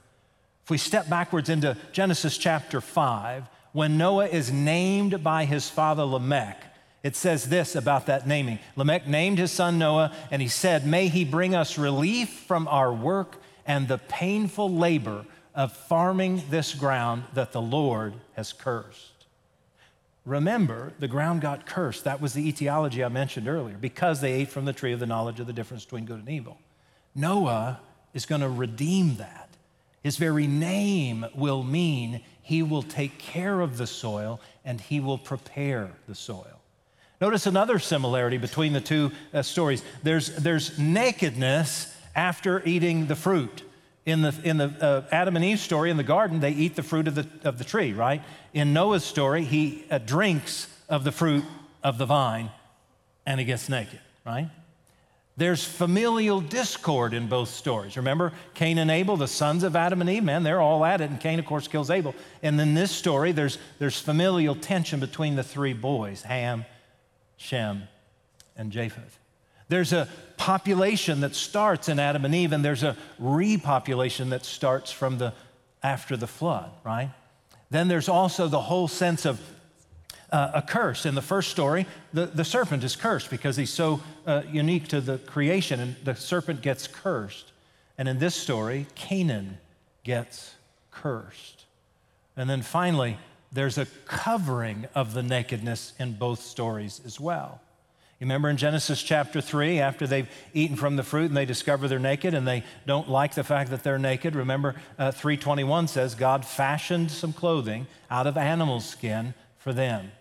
If 0.65 0.71
we 0.71 0.79
step 0.79 1.07
backwards 1.11 1.51
into 1.51 1.77
Genesis 1.93 2.39
chapter 2.39 2.81
5, 2.81 3.45
when 3.73 3.99
Noah 3.99 4.27
is 4.27 4.51
named 4.51 5.23
by 5.23 5.45
his 5.45 5.69
father 5.69 6.03
Lamech, 6.03 6.65
it 7.03 7.15
says 7.15 7.51
this 7.51 7.77
about 7.77 8.07
that 8.07 8.27
naming 8.27 8.59
Lamech 8.75 9.07
named 9.07 9.39
his 9.39 9.53
son 9.53 9.79
Noah, 9.79 10.15
and 10.31 10.41
he 10.41 10.49
said, 10.49 10.87
May 10.87 11.09
he 11.09 11.27
bring 11.27 11.55
us 11.55 11.77
relief 11.77 12.31
from 12.31 12.67
our 12.69 12.91
work 12.91 13.37
and 13.67 13.87
the 13.87 13.99
painful 13.99 14.75
labor 14.75 15.27
of 15.55 15.73
farming 15.77 16.43
this 16.49 16.73
ground 16.73 17.25
that 17.35 17.53
the 17.53 17.61
Lord 17.61 18.15
has 18.35 18.55
cursed. 18.55 19.10
Remember, 20.25 20.93
the 20.99 21.09
ground 21.09 21.41
got 21.41 21.67
cursed. 21.67 22.05
That 22.05 22.21
was 22.21 22.35
the 22.35 22.47
etiology 22.47 23.03
I 23.03 23.09
mentioned 23.09 23.49
earlier, 23.49 23.77
because 23.77 24.21
they 24.21 24.33
ate 24.33 24.49
from 24.49 24.65
the 24.65 24.73
tree 24.73 24.93
of 24.93 25.01
the 25.01 25.07
knowledge 25.07 25.41
of 25.41 25.47
the 25.47 25.53
difference 25.53 25.85
between 25.85 26.05
good 26.05 26.19
and 26.19 26.29
evil. 26.29 26.59
Noah 27.15 27.81
is 28.13 28.27
going 28.27 28.43
to 28.43 28.49
redeem 28.49 29.17
that. 29.17 29.49
His 30.03 30.17
very 30.17 30.47
name 30.47 31.27
will 31.35 31.63
mean 31.63 32.23
he 32.43 32.63
will 32.63 32.83
take 32.83 33.19
care 33.19 33.61
of 33.61 33.77
the 33.77 33.87
soil 33.87 34.41
and 34.65 34.81
he 34.81 35.01
will 35.01 35.19
prepare 35.19 35.91
the 36.09 36.15
soil. 36.15 36.61
Notice 37.21 37.47
another 37.47 37.79
similarity 37.79 38.39
between 38.39 38.73
the 38.73 38.81
two 38.81 39.13
uh, 39.35 39.43
stories. 39.43 39.83
There's, 40.03 40.35
there's 40.37 40.79
nakedness 40.79 41.95
after 42.17 42.63
eating 42.65 43.07
the 43.07 43.17
fruit. 43.17 43.63
In 44.07 44.23
the, 44.23 44.35
in 44.43 44.57
the 44.57 44.75
uh, 44.81 45.05
Adam 45.13 45.37
and 45.37 45.45
Eve 45.45 45.61
story 45.61 45.91
in 45.91 45.97
the 45.97 46.03
garden, 46.03 46.41
they 46.41 46.53
eat 46.53 46.75
the 46.75 46.83
fruit 46.83 47.07
of 47.07 47.15
the, 47.15 47.27
of 47.45 47.59
the 47.59 47.65
tree, 47.65 47.93
right? 47.93 48.23
In 48.55 48.73
Noah's 48.73 49.05
story, 49.05 49.45
he 49.45 49.85
uh, 49.91 49.99
drinks 49.99 50.69
of 50.89 51.05
the 51.05 51.13
fruit 51.13 51.45
of 51.83 51.99
the 51.99 52.07
vine 52.07 52.51
and 53.27 53.39
he 53.39 53.47
gets 53.47 53.69
naked, 53.69 54.01
right? 54.27 54.49
There's 55.37 55.65
familial 55.65 56.41
discord 56.41 57.15
in 57.15 57.29
both 57.29 57.49
stories. 57.49 57.97
Remember 57.97 58.33
Cain 58.55 58.77
and 58.79 58.91
Abel, 58.91 59.17
the 59.17 59.29
sons 59.29 59.63
of 59.63 59.77
Adam 59.77 60.01
and 60.01 60.11
Eve, 60.11 60.25
man, 60.25 60.43
they're 60.43 60.61
all 60.61 60.85
at 60.85 61.01
it, 61.01 61.11
and 61.11 61.21
Cain, 61.21 61.39
of 61.39 61.47
course, 61.47 61.69
kills 61.69 61.91
Abel. 61.91 62.15
And 62.43 62.61
in 62.61 62.75
this 62.75 62.91
story, 62.91 63.33
there's, 63.33 63.57
there's 63.79 63.99
familial 63.99 64.55
tension 64.55 64.99
between 65.01 65.37
the 65.37 65.45
three 65.45 65.73
boys 65.73 66.23
Ham, 66.23 66.65
Shem, 67.37 67.85
and 68.57 68.73
Japheth. 68.73 69.20
There's 69.71 69.93
a 69.93 70.09
population 70.37 71.21
that 71.21 71.37
starts 71.37 71.89
in 71.89 72.01
Adam 72.01 72.25
and 72.25 72.35
Eve, 72.35 72.53
and 72.53 72.65
there's 72.65 72.83
a 72.83 72.97
repopulation 73.23 74.31
that 74.31 74.45
starts 74.45 74.91
from 74.91 75.19
the 75.19 75.33
after 75.81 76.17
the 76.17 76.27
flood, 76.27 76.71
right? 76.85 77.11
Then 77.71 77.87
there's 77.87 78.09
also 78.09 78.49
the 78.49 78.61
whole 78.61 78.89
sense 78.89 79.25
of 79.25 79.41
uh, 80.33 80.51
a 80.55 80.63
curse. 80.63 81.07
In 81.07 81.15
the 81.15 81.23
first 81.23 81.51
story, 81.51 81.87
the, 82.13 82.27
the 82.27 82.45
serpent 82.45 82.83
is 82.83 82.97
cursed 82.97 83.31
because 83.31 83.57
he's 83.57 83.71
so 83.71 84.01
uh, 84.27 84.43
unique 84.51 84.89
to 84.89 85.01
the 85.01 85.19
creation, 85.19 85.79
and 85.79 85.97
the 86.03 86.17
serpent 86.17 86.63
gets 86.63 86.89
cursed. 86.89 87.53
And 87.97 88.09
in 88.09 88.19
this 88.19 88.35
story, 88.35 88.87
Canaan 88.97 89.59
gets 90.03 90.57
cursed. 90.91 91.65
And 92.37 92.51
then 92.51 92.63
finally, 92.63 93.19
there's 93.53 93.79
a 93.79 93.87
covering 94.05 94.89
of 94.97 95.15
the 95.15 95.23
nakedness 95.23 95.93
in 96.01 96.15
both 96.15 96.41
stories 96.41 97.01
as 97.07 97.21
well. 97.21 97.61
You 98.21 98.27
remember 98.27 98.51
in 98.51 98.59
Genesis 98.59 99.03
chapter 99.03 99.41
3, 99.41 99.81
after 99.81 100.07
they've 100.07 100.29
eaten 100.53 100.77
from 100.77 100.97
the 100.97 101.03
fruit 101.03 101.29
and 101.29 101.37
they 101.37 101.47
discover 101.47 101.89
they're 101.89 101.99
naked 101.99 102.35
and 102.35 102.47
they 102.47 102.65
don't 102.85 103.09
like 103.09 103.35
the 103.35 103.43
fact 103.43 103.71
that 103.71 103.83
they're 103.83 103.99
naked. 103.99 104.37
Remember, 104.37 104.75
uh, 104.99 105.11
321 105.11 105.89
says 105.89 106.15
God 106.15 106.45
fashioned 106.45 107.11
some 107.11 107.33
clothing 107.33 107.87
out 108.11 108.27
of 108.27 108.37
animal 108.37 108.81
skin 108.81 109.33
for 109.57 109.73
them. 109.73 110.13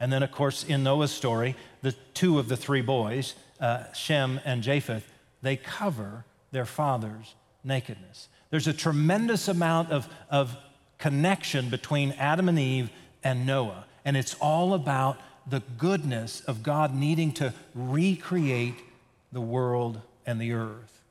And 0.00 0.12
then, 0.12 0.24
of 0.24 0.32
course, 0.32 0.64
in 0.64 0.82
Noah's 0.82 1.12
story, 1.12 1.54
the 1.82 1.92
two 2.14 2.40
of 2.40 2.48
the 2.48 2.56
three 2.56 2.80
boys, 2.82 3.36
uh, 3.60 3.92
Shem 3.92 4.40
and 4.44 4.64
Japheth, 4.64 5.08
they 5.40 5.54
cover 5.54 6.24
their 6.50 6.66
father's 6.66 7.36
nakedness. 7.62 8.26
There's 8.50 8.66
a 8.66 8.72
tremendous 8.72 9.46
amount 9.46 9.92
of, 9.92 10.08
of 10.30 10.56
connection 10.98 11.68
between 11.68 12.10
Adam 12.18 12.48
and 12.48 12.58
Eve 12.58 12.90
and 13.22 13.46
Noah, 13.46 13.84
and 14.04 14.16
it's 14.16 14.34
all 14.40 14.74
about 14.74 15.16
the 15.50 15.62
goodness 15.78 16.40
of 16.42 16.62
God 16.62 16.94
needing 16.94 17.32
to 17.32 17.52
recreate 17.74 18.76
the 19.32 19.40
world 19.40 20.00
and 20.26 20.40
the 20.40 20.52
earth. 20.52 21.02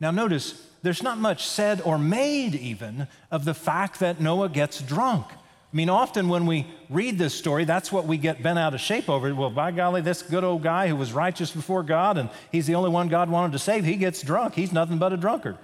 Now, 0.00 0.10
notice 0.10 0.66
there's 0.82 1.02
not 1.02 1.18
much 1.18 1.46
said 1.46 1.80
or 1.82 1.98
made 1.98 2.54
even 2.54 3.08
of 3.30 3.44
the 3.44 3.54
fact 3.54 4.00
that 4.00 4.20
Noah 4.20 4.48
gets 4.48 4.80
drunk. 4.80 5.26
I 5.30 5.76
mean, 5.76 5.88
often 5.88 6.28
when 6.28 6.46
we 6.46 6.66
read 6.88 7.18
this 7.18 7.34
story, 7.34 7.64
that's 7.64 7.90
what 7.90 8.06
we 8.06 8.16
get 8.16 8.42
bent 8.42 8.58
out 8.58 8.74
of 8.74 8.80
shape 8.80 9.08
over. 9.08 9.34
Well, 9.34 9.50
by 9.50 9.72
golly, 9.72 10.02
this 10.02 10.22
good 10.22 10.44
old 10.44 10.62
guy 10.62 10.86
who 10.86 10.94
was 10.94 11.12
righteous 11.12 11.50
before 11.50 11.82
God 11.82 12.16
and 12.16 12.30
he's 12.52 12.66
the 12.66 12.76
only 12.76 12.90
one 12.90 13.08
God 13.08 13.28
wanted 13.28 13.52
to 13.52 13.58
save, 13.58 13.84
he 13.84 13.96
gets 13.96 14.22
drunk. 14.22 14.54
He's 14.54 14.72
nothing 14.72 14.98
but 14.98 15.12
a 15.12 15.16
drunkard. 15.16 15.58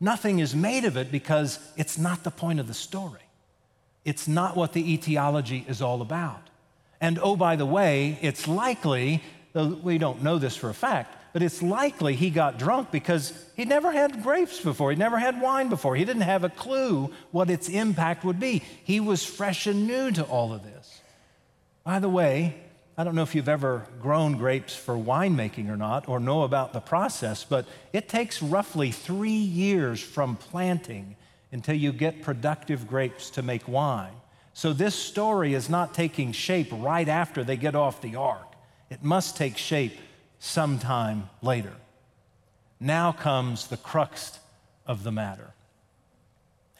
Nothing 0.00 0.38
is 0.38 0.54
made 0.54 0.84
of 0.84 0.96
it 0.96 1.10
because 1.10 1.58
it's 1.76 1.98
not 1.98 2.22
the 2.22 2.30
point 2.30 2.60
of 2.60 2.68
the 2.68 2.74
story. 2.74 3.20
It's 4.04 4.28
not 4.28 4.56
what 4.56 4.72
the 4.72 4.94
etiology 4.94 5.64
is 5.68 5.82
all 5.82 6.02
about. 6.02 6.48
And 7.00 7.18
oh, 7.22 7.36
by 7.36 7.56
the 7.56 7.66
way, 7.66 8.18
it's 8.20 8.46
likely, 8.46 9.22
though 9.52 9.68
we 9.68 9.98
don't 9.98 10.22
know 10.22 10.38
this 10.38 10.56
for 10.56 10.68
a 10.68 10.74
fact, 10.74 11.16
but 11.32 11.42
it's 11.42 11.62
likely 11.62 12.14
he 12.14 12.30
got 12.30 12.58
drunk 12.58 12.90
because 12.90 13.32
he'd 13.56 13.68
never 13.68 13.92
had 13.92 14.22
grapes 14.22 14.60
before. 14.60 14.90
He'd 14.90 14.98
never 14.98 15.18
had 15.18 15.40
wine 15.40 15.68
before. 15.68 15.96
He 15.96 16.04
didn't 16.04 16.22
have 16.22 16.44
a 16.44 16.48
clue 16.48 17.10
what 17.30 17.50
its 17.50 17.68
impact 17.68 18.24
would 18.24 18.40
be. 18.40 18.62
He 18.84 19.00
was 19.00 19.24
fresh 19.24 19.66
and 19.66 19.86
new 19.86 20.10
to 20.12 20.24
all 20.24 20.52
of 20.52 20.64
this. 20.64 21.00
By 21.84 22.00
the 22.00 22.08
way, 22.08 22.56
I 22.98 23.04
don't 23.04 23.14
know 23.14 23.22
if 23.22 23.34
you've 23.34 23.48
ever 23.48 23.86
grown 24.02 24.36
grapes 24.36 24.76
for 24.76 24.94
winemaking 24.94 25.70
or 25.70 25.76
not, 25.76 26.08
or 26.08 26.20
know 26.20 26.42
about 26.42 26.72
the 26.72 26.80
process, 26.80 27.44
but 27.44 27.66
it 27.94 28.08
takes 28.08 28.42
roughly 28.42 28.90
three 28.90 29.30
years 29.30 30.02
from 30.02 30.36
planting 30.36 31.16
until 31.52 31.76
you 31.76 31.92
get 31.92 32.22
productive 32.22 32.86
grapes 32.86 33.30
to 33.30 33.42
make 33.42 33.66
wine. 33.66 34.12
So 34.60 34.74
this 34.74 34.94
story 34.94 35.54
is 35.54 35.70
not 35.70 35.94
taking 35.94 36.32
shape 36.32 36.68
right 36.70 37.08
after 37.08 37.42
they 37.42 37.56
get 37.56 37.74
off 37.74 38.02
the 38.02 38.16
ark. 38.16 38.56
It 38.90 39.02
must 39.02 39.34
take 39.34 39.56
shape 39.56 39.98
sometime 40.38 41.30
later. 41.40 41.72
Now 42.78 43.10
comes 43.10 43.68
the 43.68 43.78
crux 43.78 44.38
of 44.86 45.02
the 45.02 45.12
matter 45.12 45.54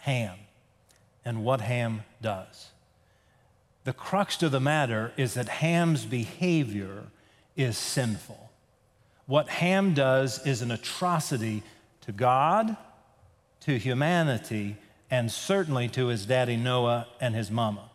Ham 0.00 0.36
and 1.24 1.42
what 1.42 1.62
Ham 1.62 2.02
does. 2.20 2.68
The 3.84 3.94
crux 3.94 4.36
to 4.36 4.50
the 4.50 4.60
matter 4.60 5.14
is 5.16 5.32
that 5.32 5.48
Ham's 5.48 6.04
behavior 6.04 7.04
is 7.56 7.78
sinful. 7.78 8.50
What 9.24 9.48
Ham 9.48 9.94
does 9.94 10.46
is 10.46 10.60
an 10.60 10.70
atrocity 10.70 11.62
to 12.02 12.12
God, 12.12 12.76
to 13.60 13.78
humanity, 13.78 14.76
and 15.10 15.30
certainly 15.30 15.88
to 15.88 16.06
his 16.06 16.26
daddy 16.26 16.56
Noah 16.56 17.06
and 17.20 17.34
his 17.34 17.50
mama. 17.50 17.90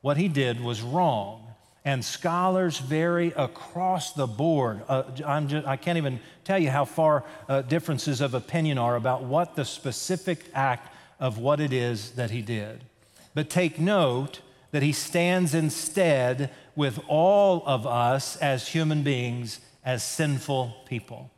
What 0.00 0.16
he 0.16 0.28
did 0.28 0.60
was 0.60 0.82
wrong. 0.82 1.40
And 1.86 2.02
scholars 2.02 2.78
vary 2.78 3.32
across 3.36 4.12
the 4.12 4.26
board. 4.26 4.82
Uh, 4.88 5.02
just, 5.46 5.66
i 5.66 5.76
can't 5.76 5.98
even 5.98 6.18
tell 6.42 6.58
you 6.58 6.70
how 6.70 6.86
far 6.86 7.24
uh, 7.46 7.60
differences 7.60 8.22
of 8.22 8.32
opinion 8.32 8.78
are 8.78 8.96
about 8.96 9.22
what 9.22 9.54
the 9.54 9.66
specific 9.66 10.46
act 10.54 10.94
of 11.20 11.38
what 11.38 11.60
it 11.60 11.74
is 11.74 12.12
that 12.12 12.30
he 12.30 12.40
did. 12.40 12.84
But 13.34 13.50
take 13.50 13.78
note 13.78 14.40
that 14.70 14.82
he 14.82 14.92
stands 14.92 15.54
instead 15.54 16.50
with 16.74 16.98
all 17.06 17.62
of 17.66 17.86
us 17.86 18.36
as 18.36 18.68
human 18.68 19.02
beings, 19.02 19.60
as 19.84 20.02
sinful 20.02 20.74
people. 20.86 21.30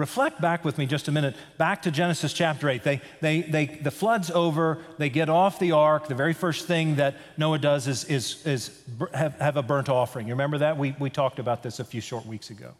Reflect 0.00 0.40
back 0.40 0.64
with 0.64 0.78
me 0.78 0.86
just 0.86 1.08
a 1.08 1.12
minute, 1.12 1.36
back 1.58 1.82
to 1.82 1.90
Genesis 1.90 2.32
chapter 2.32 2.70
8. 2.70 2.82
They, 2.82 3.02
they, 3.20 3.42
they, 3.42 3.66
the 3.66 3.90
flood's 3.90 4.30
over, 4.30 4.78
they 4.96 5.10
get 5.10 5.28
off 5.28 5.58
the 5.58 5.72
ark. 5.72 6.08
The 6.08 6.14
very 6.14 6.32
first 6.32 6.66
thing 6.66 6.96
that 6.96 7.16
Noah 7.36 7.58
does 7.58 7.86
is, 7.86 8.04
is, 8.04 8.46
is 8.46 8.82
have, 9.12 9.34
have 9.34 9.58
a 9.58 9.62
burnt 9.62 9.90
offering. 9.90 10.26
You 10.26 10.32
remember 10.32 10.56
that? 10.56 10.78
We, 10.78 10.96
we 10.98 11.10
talked 11.10 11.38
about 11.38 11.62
this 11.62 11.80
a 11.80 11.84
few 11.84 12.00
short 12.00 12.24
weeks 12.24 12.48
ago. 12.48 12.72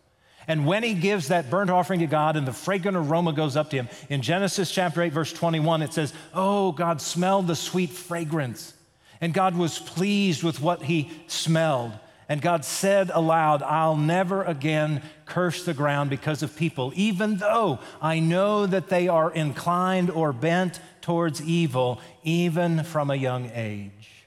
And 0.49 0.67
when 0.67 0.83
he 0.83 0.95
gives 0.95 1.29
that 1.29 1.51
burnt 1.51 1.69
offering 1.69 2.01
to 2.01 2.07
God 2.07 2.37
and 2.39 2.49
the 2.49 2.55
fragrant 2.55 2.97
aroma 2.97 3.35
goes 3.35 3.55
up 3.55 3.69
to 3.71 3.77
him, 3.77 3.91
in 4.09 4.23
Genesis 4.23 4.71
chapter 4.71 5.03
8, 5.03 5.13
verse 5.13 5.31
21, 5.35 5.83
it 5.83 5.93
says, 5.93 6.15
Oh, 6.33 6.73
God 6.73 7.03
smelled 7.03 7.49
the 7.49 7.55
sweet 7.55 7.91
fragrance. 7.91 8.73
And 9.21 9.35
God 9.35 9.59
was 9.59 9.79
pleased 9.79 10.43
with 10.43 10.63
what 10.63 10.85
he 10.85 11.13
smelled. 11.27 11.93
And 12.31 12.41
God 12.41 12.65
said 12.65 13.11
aloud, 13.13 13.61
I'll 13.61 13.97
never 13.97 14.45
again 14.45 15.03
curse 15.27 15.65
the 15.65 15.75
ground 15.75 16.11
because 16.11 16.45
of 16.45 16.55
people, 16.55 16.93
even 16.95 17.39
though 17.39 17.81
I 18.01 18.21
know 18.21 18.67
that 18.67 18.89
they 18.89 19.09
are 19.09 19.33
inclined 19.33 20.11
or 20.11 20.33
bent 20.33 20.79
towards 21.01 21.43
evil, 21.43 22.01
even 22.23 22.85
from 22.85 23.11
a 23.11 23.17
young 23.17 23.51
age. 23.53 24.27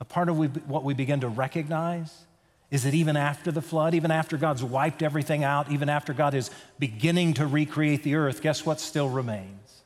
A 0.00 0.06
part 0.06 0.30
of 0.30 0.38
what 0.66 0.84
we 0.84 0.94
begin 0.94 1.20
to 1.20 1.28
recognize 1.28 2.24
is 2.70 2.84
that 2.84 2.94
even 2.94 3.14
after 3.14 3.52
the 3.52 3.60
flood, 3.60 3.94
even 3.94 4.10
after 4.10 4.38
God's 4.38 4.64
wiped 4.64 5.02
everything 5.02 5.44
out, 5.44 5.70
even 5.70 5.90
after 5.90 6.14
God 6.14 6.32
is 6.32 6.50
beginning 6.78 7.34
to 7.34 7.46
recreate 7.46 8.04
the 8.04 8.14
earth, 8.14 8.40
guess 8.40 8.64
what 8.64 8.80
still 8.80 9.10
remains? 9.10 9.82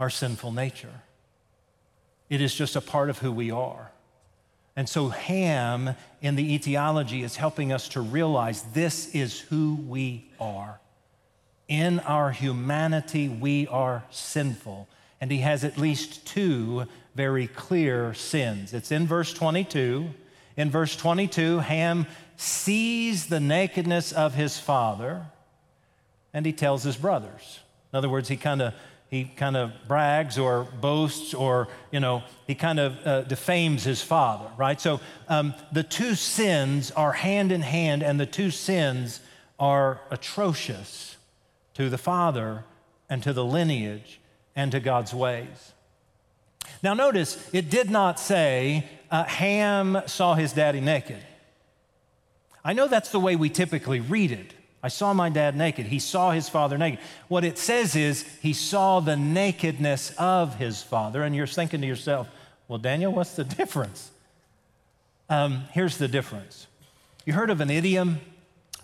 Our 0.00 0.08
sinful 0.08 0.52
nature. 0.52 1.02
It 2.30 2.40
is 2.40 2.54
just 2.54 2.76
a 2.76 2.80
part 2.80 3.10
of 3.10 3.18
who 3.18 3.30
we 3.30 3.50
are. 3.50 3.92
And 4.76 4.88
so, 4.88 5.08
Ham 5.08 5.94
in 6.20 6.36
the 6.36 6.54
etiology 6.54 7.22
is 7.22 7.36
helping 7.36 7.72
us 7.72 7.88
to 7.90 8.00
realize 8.02 8.62
this 8.74 9.14
is 9.14 9.40
who 9.40 9.78
we 9.88 10.30
are. 10.38 10.78
In 11.66 11.98
our 12.00 12.30
humanity, 12.30 13.28
we 13.28 13.66
are 13.68 14.04
sinful. 14.10 14.86
And 15.20 15.30
he 15.30 15.38
has 15.38 15.64
at 15.64 15.78
least 15.78 16.26
two 16.26 16.84
very 17.14 17.46
clear 17.46 18.12
sins. 18.12 18.74
It's 18.74 18.92
in 18.92 19.06
verse 19.06 19.32
22. 19.32 20.10
In 20.58 20.70
verse 20.70 20.94
22, 20.94 21.60
Ham 21.60 22.06
sees 22.36 23.26
the 23.26 23.40
nakedness 23.40 24.12
of 24.12 24.34
his 24.34 24.58
father 24.58 25.26
and 26.34 26.44
he 26.44 26.52
tells 26.52 26.82
his 26.82 26.96
brothers. 26.96 27.60
In 27.92 27.96
other 27.96 28.10
words, 28.10 28.28
he 28.28 28.36
kind 28.36 28.60
of 28.60 28.74
he 29.08 29.24
kind 29.24 29.56
of 29.56 29.72
brags 29.86 30.36
or 30.36 30.64
boasts 30.80 31.32
or, 31.32 31.68
you 31.92 32.00
know, 32.00 32.22
he 32.46 32.54
kind 32.54 32.80
of 32.80 33.06
uh, 33.06 33.20
defames 33.22 33.84
his 33.84 34.02
father, 34.02 34.50
right? 34.56 34.80
So 34.80 35.00
um, 35.28 35.54
the 35.72 35.82
two 35.82 36.14
sins 36.14 36.90
are 36.90 37.12
hand 37.12 37.52
in 37.52 37.62
hand, 37.62 38.02
and 38.02 38.18
the 38.18 38.26
two 38.26 38.50
sins 38.50 39.20
are 39.58 40.00
atrocious 40.10 41.16
to 41.74 41.88
the 41.88 41.98
father 41.98 42.64
and 43.08 43.22
to 43.22 43.32
the 43.32 43.44
lineage 43.44 44.20
and 44.56 44.72
to 44.72 44.80
God's 44.80 45.14
ways. 45.14 45.72
Now, 46.82 46.94
notice 46.94 47.48
it 47.52 47.70
did 47.70 47.90
not 47.90 48.18
say 48.18 48.88
uh, 49.10 49.24
Ham 49.24 50.02
saw 50.06 50.34
his 50.34 50.52
daddy 50.52 50.80
naked. 50.80 51.22
I 52.64 52.72
know 52.72 52.88
that's 52.88 53.12
the 53.12 53.20
way 53.20 53.36
we 53.36 53.50
typically 53.50 54.00
read 54.00 54.32
it. 54.32 54.52
I 54.86 54.88
saw 54.88 55.12
my 55.12 55.30
dad 55.30 55.56
naked. 55.56 55.86
He 55.86 55.98
saw 55.98 56.30
his 56.30 56.48
father 56.48 56.78
naked. 56.78 57.00
What 57.26 57.42
it 57.42 57.58
says 57.58 57.96
is 57.96 58.22
he 58.40 58.52
saw 58.52 59.00
the 59.00 59.16
nakedness 59.16 60.12
of 60.16 60.54
his 60.54 60.80
father. 60.80 61.24
And 61.24 61.34
you're 61.34 61.48
thinking 61.48 61.80
to 61.80 61.86
yourself, 61.88 62.28
well, 62.68 62.78
Daniel, 62.78 63.10
what's 63.10 63.34
the 63.34 63.42
difference? 63.42 64.12
Um, 65.28 65.64
here's 65.72 65.98
the 65.98 66.06
difference. 66.06 66.68
You 67.24 67.32
heard 67.32 67.50
of 67.50 67.60
an 67.60 67.68
idiom 67.68 68.20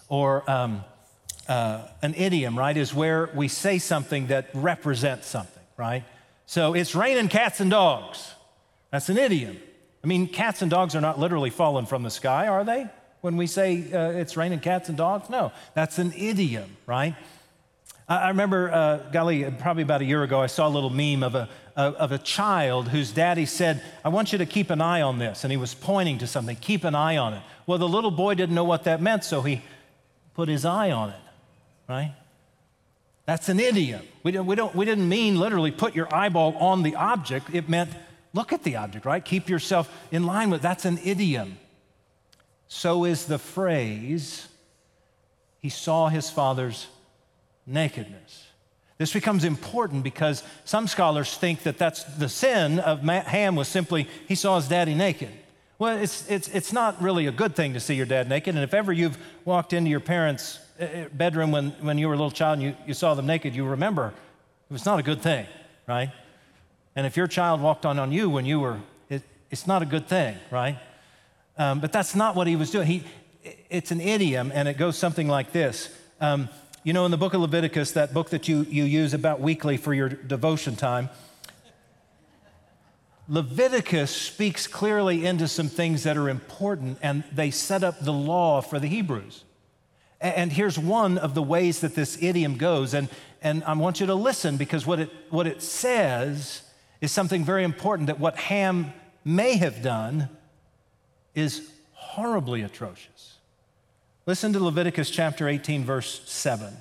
or 0.09 0.42
um, 0.50 0.82
uh, 1.47 1.87
an 2.02 2.14
idiom, 2.16 2.59
right, 2.59 2.76
is 2.76 2.92
where 2.92 3.30
we 3.32 3.47
say 3.47 3.78
something 3.78 4.26
that 4.26 4.49
represents 4.54 5.28
something, 5.28 5.62
right? 5.76 6.02
So 6.47 6.75
it's 6.75 6.97
raining 6.97 7.28
cats 7.28 7.61
and 7.61 7.71
dogs. 7.71 8.35
That's 8.90 9.09
an 9.09 9.18
idiom. 9.18 9.56
I 10.02 10.09
mean, 10.09 10.26
cats 10.26 10.62
and 10.62 10.71
dogs 10.71 10.97
are 10.97 11.00
not 11.00 11.21
literally 11.21 11.50
fallen 11.50 11.87
from 11.87 12.02
the 12.02 12.11
sky, 12.11 12.49
are 12.49 12.64
they? 12.64 12.90
When 13.23 13.37
we 13.37 13.47
say 13.47 13.85
uh, 13.93 14.11
it's 14.11 14.37
raining 14.37 14.61
cats 14.61 14.88
and 14.88 14.99
dogs? 14.99 15.31
No, 15.31 15.52
that's 15.75 15.99
an 15.99 16.12
idiom, 16.12 16.76
right? 16.87 17.14
I, 18.09 18.17
I 18.17 18.29
remember, 18.29 18.71
uh, 18.71 18.97
golly, 19.12 19.50
probably 19.50 19.85
about 19.85 20.02
a 20.02 20.05
year 20.05 20.23
ago, 20.23 20.41
I 20.41 20.49
saw 20.49 20.69
a 20.69 20.71
little 20.71 20.91
meme 20.91 21.23
of 21.23 21.35
a, 21.35 21.49
of 21.76 22.12
a 22.12 22.19
child 22.19 22.88
whose 22.88 23.12
daddy 23.12 23.47
said, 23.47 23.81
I 24.05 24.11
want 24.11 24.33
you 24.33 24.38
to 24.38 24.47
keep 24.47 24.71
an 24.71 24.81
eye 24.81 25.00
on 25.00 25.19
this. 25.19 25.45
And 25.45 25.50
he 25.50 25.57
was 25.57 25.73
pointing 25.73 26.19
to 26.19 26.26
something, 26.26 26.57
keep 26.57 26.85
an 26.85 26.95
eye 26.95 27.17
on 27.17 27.33
it. 27.33 27.43
Well, 27.67 27.79
the 27.79 27.88
little 27.88 28.11
boy 28.11 28.35
didn't 28.35 28.57
know 28.57 28.64
what 28.64 28.85
that 28.85 29.00
meant, 29.00 29.25
so 29.25 29.41
he 29.41 29.62
put 30.35 30.49
his 30.49 30.64
eye 30.64 30.91
on 30.91 31.11
it, 31.11 31.21
right? 31.88 32.14
That's 33.25 33.49
an 33.49 33.61
idiom. 33.61 34.02
We, 34.25 34.33
don't, 34.33 34.47
we, 34.47 34.56
don't, 34.56 34.75
we 34.75 34.85
didn't 34.85 35.08
mean 35.08 35.39
literally 35.39 35.71
put 35.71 35.95
your 35.95 36.13
eyeball 36.13 36.56
on 36.56 36.82
the 36.82 36.97
object. 36.97 37.54
It 37.54 37.69
meant 37.69 37.91
look 38.35 38.52
at 38.52 38.65
the 38.65 38.76
object, 38.76 39.06
right? 39.06 39.25
Keep 39.25 39.49
yourself 39.49 39.89
in 40.11 40.25
line 40.25 40.50
with 40.50 40.61
That's 40.61 40.85
an 40.85 40.99
idiom 41.04 41.58
so 42.73 43.04
is 43.04 43.26
the 43.26 43.39
phrase, 43.39 44.49
he 45.61 45.69
saw 45.69 46.08
his 46.08 46.30
father's 46.30 46.87
nakedness. 47.67 48.47
This 48.97 49.13
becomes 49.13 49.45
important 49.45 50.02
because 50.02 50.43
some 50.65 50.89
scholars 50.89 51.37
think 51.37 51.65
that 51.65 51.76
that's 51.76 52.02
the 52.04 52.30
sin 52.30 52.78
of 52.80 53.00
Ham 53.02 53.56
was 53.56 53.69
simply 53.69 54.08
he 54.26 54.35
saw 54.35 54.56
his 54.56 54.69
daddy 54.69 54.95
naked. 54.95 55.28
Well, 55.78 55.99
it's, 55.99 56.26
it's, 56.30 56.49
it's 56.49 56.73
not 56.73 57.00
really 57.02 57.26
a 57.26 57.30
good 57.30 57.54
thing 57.54 57.75
to 57.75 57.80
see 57.80 57.95
your 57.95 58.06
dad 58.06 58.30
naked. 58.30 58.54
And 58.54 58.65
if 58.65 58.73
ever 58.73 58.91
you've 58.91 59.19
walked 59.45 59.75
into 59.75 59.91
your 59.91 60.00
parents' 60.00 60.58
uh, 60.80 60.85
uh, 60.85 61.08
bedroom 61.13 61.52
when, 61.52 61.73
when 61.82 61.99
you 61.99 62.08
were 62.08 62.15
a 62.15 62.17
little 62.17 62.30
child 62.30 62.58
and 62.58 62.69
you, 62.69 62.76
you 62.87 62.95
saw 62.95 63.13
them 63.13 63.26
naked, 63.26 63.54
you 63.54 63.67
remember 63.67 64.15
it 64.71 64.73
was 64.73 64.87
not 64.87 64.99
a 64.99 65.02
good 65.02 65.21
thing, 65.21 65.47
right? 65.87 66.11
And 66.97 67.06
if 67.06 67.19
your 67.19 67.26
child 67.26 67.61
walked 67.61 67.85
on 67.85 67.99
on 67.99 68.13
you 68.13 68.30
when 68.30 68.47
you 68.47 68.61
were, 68.61 68.80
it, 69.11 69.23
it's 69.50 69.67
not 69.67 69.82
a 69.82 69.87
good 69.87 70.08
thing, 70.08 70.39
right? 70.50 70.78
Um, 71.58 71.80
but 71.80 71.93
that's 71.93 72.15
not 72.15 72.34
what 72.34 72.47
he 72.47 72.56
was 72.56 72.71
doing. 72.71 72.86
He, 72.86 73.04
it's 73.69 73.91
an 73.91 74.00
idiom, 74.00 74.52
and 74.54 74.69
it 74.69 74.78
goes 74.78 74.97
something 74.97 75.28
like 75.28 75.52
this. 75.52 75.95
Um, 76.21 76.49
you 76.84 76.93
know, 76.93 77.04
in 77.04 77.10
the 77.10 77.17
book 77.17 77.34
of 77.34 77.41
Leviticus, 77.41 77.93
that 77.93 78.12
book 78.12 78.30
that 78.30 78.49
you, 78.49 78.67
you 78.69 78.84
use 78.84 79.15
about 79.15 79.41
weekly 79.41 79.76
for 79.76 79.95
your 79.95 80.08
devotion 80.08 80.76
time, 80.76 81.10
Leviticus 83.28 84.10
speaks 84.15 84.67
clearly 84.67 85.25
into 85.25 85.47
some 85.47 85.69
things 85.69 86.02
that 86.02 86.17
are 86.17 86.28
important, 86.28 86.99
and 87.02 87.23
they 87.32 87.50
set 87.50 87.84
up 87.84 88.00
the 88.00 88.12
law 88.12 88.60
for 88.60 88.78
the 88.78 88.88
Hebrews. 88.88 89.45
And 90.21 90.52
here's 90.52 90.78
one 90.78 91.19
of 91.19 91.34
the 91.34 91.43
ways 91.43 91.80
that 91.80 91.95
this 91.95 92.21
idiom 92.23 92.56
goes. 92.56 92.95
And, 92.95 93.08
and 93.43 93.65
I 93.65 93.73
want 93.75 94.00
you 94.00 94.06
to 94.06 94.15
listen 94.15 94.56
because 94.56 94.86
what 94.86 95.00
it, 95.00 95.10
what 95.30 95.47
it 95.47 95.62
says 95.62 96.62
is 97.00 97.10
something 97.10 97.45
very 97.45 97.65
important 97.65 98.06
that 98.06 98.21
what 98.21 98.36
Ham 98.36 98.93
may 99.25 99.56
have 99.56 99.82
done 99.82 100.28
is 101.34 101.71
horribly 101.92 102.62
atrocious. 102.62 103.38
Listen 104.26 104.52
to 104.52 104.60
Leviticus 104.60 105.10
chapter 105.10 105.49
18, 105.49 105.84
verse 105.84 106.23
7. 106.28 106.73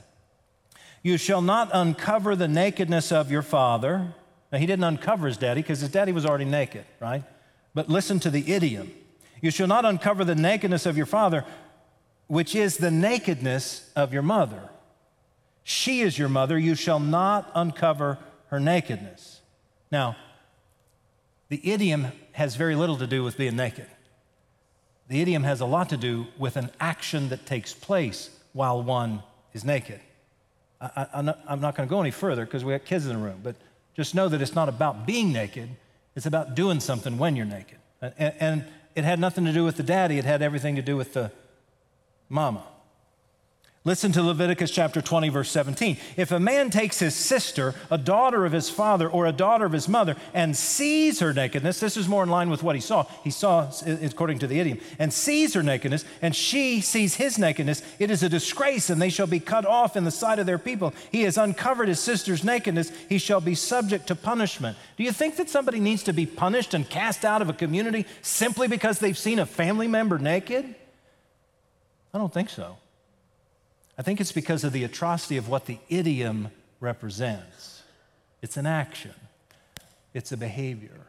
You 1.03 1.17
shall 1.17 1.41
not 1.41 1.69
uncover 1.73 2.35
the 2.35 2.47
nakedness 2.47 3.11
of 3.11 3.31
your 3.31 3.41
father. 3.41 4.13
Now, 4.51 4.59
he 4.59 4.65
didn't 4.65 4.83
uncover 4.83 5.27
his 5.27 5.37
daddy 5.37 5.61
because 5.61 5.79
his 5.79 5.89
daddy 5.89 6.11
was 6.11 6.25
already 6.25 6.45
naked, 6.45 6.85
right? 6.99 7.23
But 7.73 7.89
listen 7.89 8.19
to 8.19 8.29
the 8.29 8.51
idiom. 8.51 8.91
You 9.41 9.49
shall 9.49 9.67
not 9.67 9.85
uncover 9.85 10.23
the 10.23 10.35
nakedness 10.35 10.85
of 10.85 10.97
your 10.97 11.07
father, 11.07 11.45
which 12.27 12.53
is 12.53 12.77
the 12.77 12.91
nakedness 12.91 13.89
of 13.95 14.13
your 14.13 14.21
mother. 14.21 14.69
She 15.63 16.01
is 16.01 16.17
your 16.17 16.29
mother. 16.29 16.59
You 16.59 16.75
shall 16.75 16.99
not 16.99 17.51
uncover 17.55 18.19
her 18.47 18.59
nakedness. 18.59 19.41
Now, 19.91 20.15
the 21.49 21.61
idiom 21.69 22.07
has 22.33 22.55
very 22.55 22.75
little 22.75 22.97
to 22.97 23.07
do 23.07 23.23
with 23.23 23.37
being 23.37 23.55
naked. 23.55 23.87
The 25.11 25.21
idiom 25.21 25.43
has 25.43 25.59
a 25.59 25.65
lot 25.65 25.89
to 25.89 25.97
do 25.97 26.27
with 26.37 26.55
an 26.55 26.71
action 26.79 27.27
that 27.29 27.45
takes 27.45 27.73
place 27.73 28.29
while 28.53 28.81
one 28.81 29.21
is 29.51 29.65
naked. 29.65 29.99
I, 30.79 31.05
am 31.13 31.25
not, 31.25 31.59
not 31.59 31.75
going 31.75 31.85
to 31.85 31.93
go 31.93 31.99
any 31.99 32.11
further 32.11 32.45
because 32.45 32.63
we 32.63 32.71
have 32.71 32.85
kids 32.85 33.07
in 33.07 33.17
the 33.17 33.21
room, 33.21 33.41
but 33.43 33.57
just 33.93 34.15
know 34.15 34.29
that 34.29 34.41
it's 34.41 34.55
not 34.55 34.69
about 34.69 35.05
being 35.05 35.33
naked, 35.33 35.69
it's 36.15 36.25
about 36.25 36.55
doing 36.55 36.79
something 36.79 37.17
when 37.17 37.35
you're 37.35 37.45
naked. 37.45 37.77
And, 38.01 38.33
and 38.39 38.65
it 38.95 39.03
had 39.03 39.19
nothing 39.19 39.43
to 39.43 39.51
do 39.51 39.65
with 39.65 39.75
the 39.75 39.83
daddy, 39.83 40.17
it 40.17 40.23
had 40.23 40.41
everything 40.41 40.77
to 40.77 40.81
do 40.81 40.95
with 40.95 41.11
the 41.11 41.29
mama. 42.29 42.63
Listen 43.83 44.11
to 44.11 44.21
Leviticus 44.21 44.69
chapter 44.69 45.01
20, 45.01 45.29
verse 45.29 45.49
17. 45.49 45.97
If 46.15 46.31
a 46.31 46.39
man 46.39 46.69
takes 46.69 46.99
his 46.99 47.15
sister, 47.15 47.73
a 47.89 47.97
daughter 47.97 48.45
of 48.45 48.51
his 48.51 48.69
father, 48.69 49.09
or 49.09 49.25
a 49.25 49.31
daughter 49.31 49.65
of 49.65 49.71
his 49.71 49.89
mother, 49.89 50.15
and 50.35 50.55
sees 50.55 51.19
her 51.19 51.33
nakedness, 51.33 51.79
this 51.79 51.97
is 51.97 52.07
more 52.07 52.21
in 52.21 52.29
line 52.29 52.51
with 52.51 52.61
what 52.61 52.75
he 52.75 52.81
saw. 52.81 53.05
He 53.23 53.31
saw, 53.31 53.71
according 53.87 54.37
to 54.39 54.47
the 54.47 54.59
idiom, 54.59 54.79
and 54.99 55.11
sees 55.11 55.55
her 55.55 55.63
nakedness, 55.63 56.05
and 56.21 56.35
she 56.35 56.79
sees 56.79 57.15
his 57.15 57.39
nakedness, 57.39 57.81
it 57.97 58.11
is 58.11 58.21
a 58.21 58.29
disgrace, 58.29 58.91
and 58.91 59.01
they 59.01 59.09
shall 59.09 59.25
be 59.25 59.39
cut 59.39 59.65
off 59.65 59.95
in 59.95 60.03
the 60.03 60.11
sight 60.11 60.37
of 60.37 60.45
their 60.45 60.59
people. 60.59 60.93
He 61.11 61.23
has 61.23 61.39
uncovered 61.39 61.87
his 61.87 61.99
sister's 61.99 62.43
nakedness, 62.43 62.91
he 63.09 63.17
shall 63.17 63.41
be 63.41 63.55
subject 63.55 64.05
to 64.09 64.15
punishment. 64.15 64.77
Do 64.95 65.03
you 65.03 65.11
think 65.11 65.37
that 65.37 65.49
somebody 65.49 65.79
needs 65.79 66.03
to 66.03 66.13
be 66.13 66.27
punished 66.27 66.75
and 66.75 66.87
cast 66.87 67.25
out 67.25 67.41
of 67.41 67.49
a 67.49 67.53
community 67.53 68.05
simply 68.21 68.67
because 68.67 68.99
they've 68.99 69.17
seen 69.17 69.39
a 69.39 69.45
family 69.47 69.87
member 69.87 70.19
naked? 70.19 70.75
I 72.13 72.19
don't 72.19 72.31
think 72.31 72.51
so. 72.51 72.77
I 73.97 74.01
think 74.01 74.21
it's 74.21 74.31
because 74.31 74.63
of 74.63 74.73
the 74.73 74.83
atrocity 74.83 75.37
of 75.37 75.49
what 75.49 75.65
the 75.65 75.79
idiom 75.89 76.49
represents. 76.79 77.83
It's 78.41 78.57
an 78.57 78.65
action, 78.65 79.13
it's 80.13 80.31
a 80.31 80.37
behavior. 80.37 81.07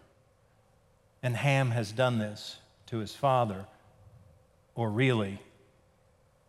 And 1.22 1.36
Ham 1.36 1.70
has 1.70 1.92
done 1.92 2.18
this 2.18 2.56
to 2.86 2.98
his 2.98 3.14
father, 3.14 3.66
or 4.74 4.90
really 4.90 5.38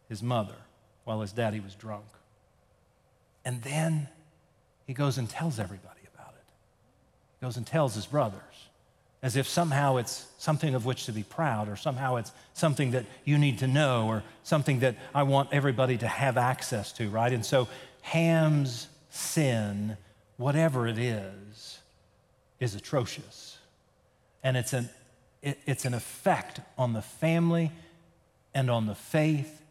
his 0.10 0.24
mother, 0.24 0.56
while 1.04 1.22
his 1.22 1.32
daddy 1.32 1.60
was 1.60 1.76
drunk. 1.76 2.06
And 3.46 3.62
then 3.62 4.08
he 4.88 4.94
goes 4.94 5.18
and 5.18 5.30
tells 5.30 5.60
everybody 5.60 6.02
about 6.14 6.34
it. 6.34 6.52
He 7.40 7.46
goes 7.46 7.58
and 7.58 7.68
tells 7.68 7.94
his 7.96 8.06
brothers. 8.06 8.42
As 9.24 9.38
if 9.38 9.48
somehow 9.48 9.96
it's 9.96 10.28
something 10.38 10.76
of 10.76 10.86
which 10.86 11.06
to 11.06 11.14
be 11.14 11.24
proud, 11.24 11.70
or 11.70 11.78
somehow 11.78 12.18
it's 12.18 12.34
something 12.54 12.92
that 12.92 13.06
you 13.24 13.38
need 13.38 13.58
to 13.60 13.68
know, 13.68 14.08
or 14.08 14.22
something 14.44 14.82
that 14.82 14.98
I 15.16 15.24
want 15.24 15.50
everybody 15.54 15.98
to 15.98 16.08
have 16.08 16.38
access 16.38 16.92
to, 16.94 17.10
right? 17.10 17.32
And 17.32 17.46
so 17.46 17.70
Ham's 18.02 18.88
sin, 19.10 19.96
whatever 20.36 20.88
it 20.88 20.98
is, 20.98 21.80
is 22.60 22.76
atrocious. 22.76 23.58
And 24.44 24.58
it's 24.58 24.74
an, 24.74 24.90
it, 25.42 25.58
it's 25.66 25.86
an 25.86 25.94
effect 25.94 26.60
on 26.78 26.92
the 26.92 27.02
family 27.02 27.72
and 28.54 28.70
on 28.70 28.88
the 28.88 28.96
faith 28.96 29.62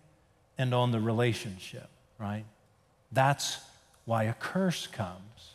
and 0.56 0.72
on 0.72 0.92
the 0.92 1.00
relationship, 1.00 1.88
right? 2.18 2.44
That's 3.12 3.58
why 4.06 4.24
a 4.24 4.32
curse 4.32 4.86
comes. 4.86 5.51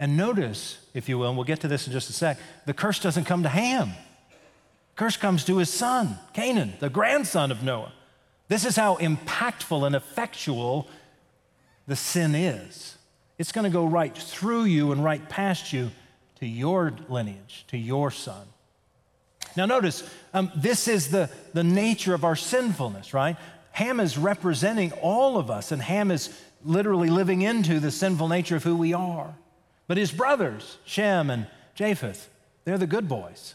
And 0.00 0.16
notice, 0.16 0.78
if 0.94 1.08
you 1.08 1.18
will, 1.18 1.28
and 1.28 1.36
we'll 1.36 1.44
get 1.44 1.60
to 1.60 1.68
this 1.68 1.86
in 1.86 1.92
just 1.92 2.08
a 2.08 2.12
sec, 2.12 2.38
the 2.66 2.74
curse 2.74 3.00
doesn't 3.00 3.24
come 3.24 3.42
to 3.42 3.48
Ham. 3.48 3.92
Curse 4.94 5.16
comes 5.16 5.44
to 5.44 5.58
his 5.58 5.70
son, 5.72 6.18
Canaan, 6.32 6.74
the 6.80 6.90
grandson 6.90 7.50
of 7.50 7.62
Noah. 7.62 7.92
This 8.48 8.64
is 8.64 8.76
how 8.76 8.96
impactful 8.96 9.86
and 9.86 9.94
effectual 9.94 10.88
the 11.86 11.96
sin 11.96 12.34
is. 12.34 12.96
It's 13.38 13.52
going 13.52 13.64
to 13.64 13.70
go 13.70 13.86
right 13.86 14.16
through 14.16 14.64
you 14.64 14.92
and 14.92 15.04
right 15.04 15.26
past 15.28 15.72
you 15.72 15.90
to 16.40 16.46
your 16.46 16.92
lineage, 17.08 17.64
to 17.68 17.78
your 17.78 18.10
son. 18.10 18.46
Now, 19.56 19.66
notice, 19.66 20.08
um, 20.34 20.52
this 20.56 20.88
is 20.88 21.10
the, 21.10 21.30
the 21.52 21.64
nature 21.64 22.14
of 22.14 22.24
our 22.24 22.36
sinfulness, 22.36 23.12
right? 23.14 23.36
Ham 23.72 24.00
is 24.00 24.18
representing 24.18 24.92
all 24.92 25.38
of 25.38 25.50
us, 25.50 25.72
and 25.72 25.80
Ham 25.82 26.10
is 26.10 26.36
literally 26.64 27.10
living 27.10 27.42
into 27.42 27.80
the 27.80 27.90
sinful 27.90 28.28
nature 28.28 28.56
of 28.56 28.64
who 28.64 28.76
we 28.76 28.92
are. 28.92 29.34
But 29.88 29.96
his 29.96 30.12
brothers, 30.12 30.76
Shem 30.84 31.30
and 31.30 31.46
Japheth, 31.74 32.28
they're 32.64 32.78
the 32.78 32.86
good 32.86 33.08
boys. 33.08 33.54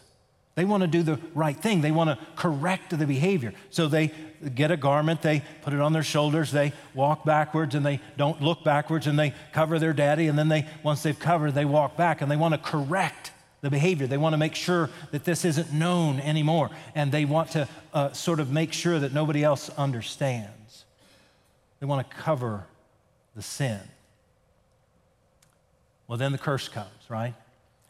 They 0.56 0.64
want 0.64 0.82
to 0.82 0.86
do 0.86 1.02
the 1.02 1.18
right 1.34 1.56
thing. 1.56 1.80
They 1.80 1.90
want 1.90 2.10
to 2.10 2.26
correct 2.36 2.96
the 2.96 3.06
behavior. 3.06 3.54
So 3.70 3.88
they 3.88 4.12
get 4.54 4.70
a 4.70 4.76
garment, 4.76 5.22
they 5.22 5.42
put 5.62 5.72
it 5.72 5.80
on 5.80 5.92
their 5.92 6.02
shoulders, 6.02 6.52
they 6.52 6.72
walk 6.94 7.24
backwards 7.24 7.74
and 7.74 7.84
they 7.84 8.00
don't 8.16 8.40
look 8.40 8.62
backwards 8.62 9.06
and 9.06 9.18
they 9.18 9.32
cover 9.52 9.78
their 9.78 9.92
daddy. 9.92 10.28
And 10.28 10.38
then 10.38 10.48
they, 10.48 10.66
once 10.82 11.02
they've 11.02 11.18
covered, 11.18 11.54
they 11.54 11.64
walk 11.64 11.96
back 11.96 12.20
and 12.20 12.30
they 12.30 12.36
want 12.36 12.54
to 12.54 12.58
correct 12.58 13.32
the 13.62 13.70
behavior. 13.70 14.06
They 14.06 14.18
want 14.18 14.34
to 14.34 14.38
make 14.38 14.54
sure 14.54 14.90
that 15.10 15.24
this 15.24 15.44
isn't 15.44 15.72
known 15.72 16.20
anymore. 16.20 16.70
And 16.94 17.10
they 17.10 17.24
want 17.24 17.52
to 17.52 17.68
uh, 17.92 18.12
sort 18.12 18.38
of 18.38 18.52
make 18.52 18.72
sure 18.72 18.98
that 18.98 19.12
nobody 19.12 19.42
else 19.42 19.70
understands. 19.70 20.84
They 21.80 21.86
want 21.86 22.08
to 22.08 22.16
cover 22.16 22.66
the 23.34 23.42
sin. 23.42 23.80
Well, 26.06 26.18
then 26.18 26.32
the 26.32 26.38
curse 26.38 26.68
comes, 26.68 26.88
right? 27.08 27.34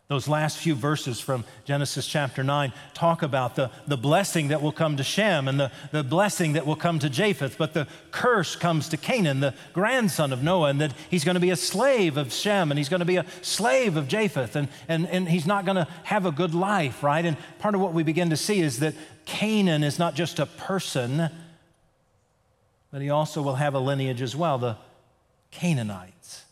Those 0.07 0.29
last 0.29 0.59
few 0.59 0.74
verses 0.74 1.18
from 1.18 1.44
Genesis 1.64 2.07
chapter 2.07 2.44
9 2.44 2.74
talk 2.92 3.22
about 3.22 3.57
the, 3.57 3.70
the 3.87 3.96
blessing 3.96 4.48
that 4.48 4.61
will 4.61 4.70
come 4.70 4.98
to 4.98 5.03
Shem 5.03 5.48
and 5.48 5.59
the, 5.59 5.72
the 5.92 6.05
blessing 6.05 6.53
that 6.53 6.66
will 6.66 6.77
come 6.77 6.98
to 6.98 7.09
Japheth, 7.09 7.57
but 7.57 7.72
the 7.72 7.88
curse 8.11 8.55
comes 8.55 8.90
to 8.90 8.98
Canaan, 8.98 9.40
the 9.40 9.55
grandson 9.72 10.31
of 10.31 10.42
Noah, 10.42 10.68
and 10.68 10.81
that 10.83 10.92
he's 11.09 11.24
going 11.24 11.37
to 11.37 11.40
be 11.40 11.50
a 11.50 11.57
slave 11.57 12.18
of 12.18 12.35
Shem 12.35 12.70
and 12.70 12.77
he's 12.77 12.90
going 12.90 13.00
to 13.00 13.07
be 13.07 13.16
a 13.16 13.24
slave 13.40 13.96
of 13.96 14.07
Japheth, 14.07 14.57
and, 14.57 14.68
and, 14.88 15.09
and 15.09 15.27
he's 15.27 15.46
not 15.46 15.64
going 15.64 15.77
to 15.77 15.88
have 16.03 16.27
a 16.27 16.33
good 16.33 16.55
life, 16.55 17.03
right? 17.03 17.24
And 17.24 17.38
part 17.59 17.74
of 17.74 17.81
what 17.81 17.94
we 17.94 18.03
begin 18.03 18.29
to 18.29 18.37
see 18.37 18.61
is 18.61 18.81
that 18.81 18.94
Canaan 19.24 19.83
is 19.83 19.98
not 19.98 20.14
just 20.14 20.38
a 20.38 20.44
person, 20.44 21.31
but 22.92 23.00
he 23.00 23.09
also 23.09 23.40
will 23.40 23.55
have 23.55 23.72
a 23.72 23.81
lineage 23.81 24.20
as 24.20 24.37
well, 24.37 24.59
the 24.59 24.77
Canaanites. 25.50 26.43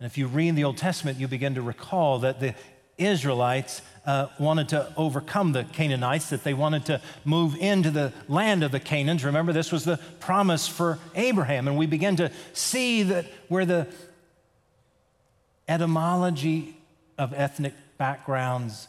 And 0.00 0.06
if 0.06 0.16
you 0.16 0.26
read 0.26 0.56
the 0.56 0.64
Old 0.64 0.78
Testament, 0.78 1.18
you 1.18 1.28
begin 1.28 1.54
to 1.56 1.62
recall 1.62 2.20
that 2.20 2.40
the 2.40 2.54
Israelites 2.96 3.82
uh, 4.06 4.28
wanted 4.38 4.70
to 4.70 4.90
overcome 4.96 5.52
the 5.52 5.64
Canaanites, 5.64 6.30
that 6.30 6.42
they 6.42 6.54
wanted 6.54 6.86
to 6.86 7.02
move 7.24 7.54
into 7.56 7.90
the 7.90 8.12
land 8.26 8.62
of 8.62 8.72
the 8.72 8.80
Canaans. 8.80 9.24
Remember, 9.24 9.52
this 9.52 9.70
was 9.70 9.84
the 9.84 9.98
promise 10.18 10.66
for 10.66 10.98
Abraham. 11.14 11.68
And 11.68 11.76
we 11.76 11.86
begin 11.86 12.16
to 12.16 12.32
see 12.54 13.02
that 13.04 13.26
where 13.48 13.66
the 13.66 13.86
etymology 15.68 16.76
of 17.18 17.34
ethnic 17.34 17.74
backgrounds 17.98 18.88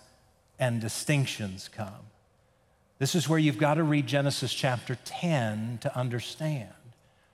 and 0.59 0.79
distinctions 0.79 1.69
come. 1.69 2.07
This 2.99 3.15
is 3.15 3.27
where 3.27 3.39
you've 3.39 3.57
got 3.57 3.75
to 3.75 3.83
read 3.83 4.07
Genesis 4.07 4.53
chapter 4.53 4.97
10 5.05 5.79
to 5.81 5.97
understand. 5.97 6.69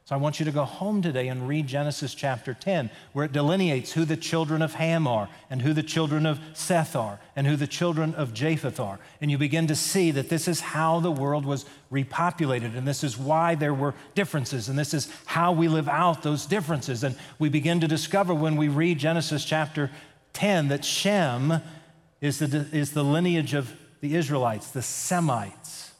So 0.07 0.15
I 0.15 0.19
want 0.19 0.39
you 0.39 0.45
to 0.45 0.53
go 0.53 0.63
home 0.63 1.01
today 1.01 1.27
and 1.27 1.49
read 1.49 1.67
Genesis 1.67 2.15
chapter 2.15 2.53
10, 2.53 2.89
where 3.11 3.25
it 3.25 3.33
delineates 3.33 3.91
who 3.91 4.05
the 4.05 4.15
children 4.15 4.61
of 4.61 4.75
Ham 4.75 5.05
are, 5.05 5.27
and 5.49 5.61
who 5.61 5.73
the 5.73 5.83
children 5.83 6.25
of 6.25 6.39
Seth 6.53 6.95
are, 6.95 7.19
and 7.35 7.45
who 7.45 7.57
the 7.57 7.67
children 7.67 8.15
of 8.15 8.33
Japheth 8.33 8.79
are. 8.79 8.99
And 9.19 9.29
you 9.29 9.37
begin 9.37 9.67
to 9.67 9.75
see 9.75 10.11
that 10.11 10.29
this 10.29 10.47
is 10.47 10.61
how 10.61 11.01
the 11.01 11.11
world 11.11 11.45
was 11.45 11.65
repopulated, 11.91 12.77
and 12.77 12.87
this 12.87 13.03
is 13.03 13.17
why 13.17 13.55
there 13.55 13.73
were 13.73 13.93
differences, 14.15 14.69
and 14.69 14.79
this 14.79 14.93
is 14.93 15.11
how 15.25 15.51
we 15.51 15.67
live 15.67 15.89
out 15.89 16.23
those 16.23 16.45
differences. 16.45 17.03
And 17.03 17.17
we 17.37 17.49
begin 17.49 17.81
to 17.81 17.87
discover 17.89 18.33
when 18.33 18.55
we 18.55 18.69
read 18.69 18.99
Genesis 18.99 19.43
chapter 19.43 19.91
10 20.31 20.69
that 20.69 20.85
Shem 20.85 21.61
is 22.21 22.39
the, 22.39 22.65
is 22.71 22.93
the 22.93 23.03
lineage 23.03 23.53
of 23.53 23.73
the 23.99 24.15
Israelites, 24.15 24.71
the 24.71 24.81
Semites, 24.81 25.91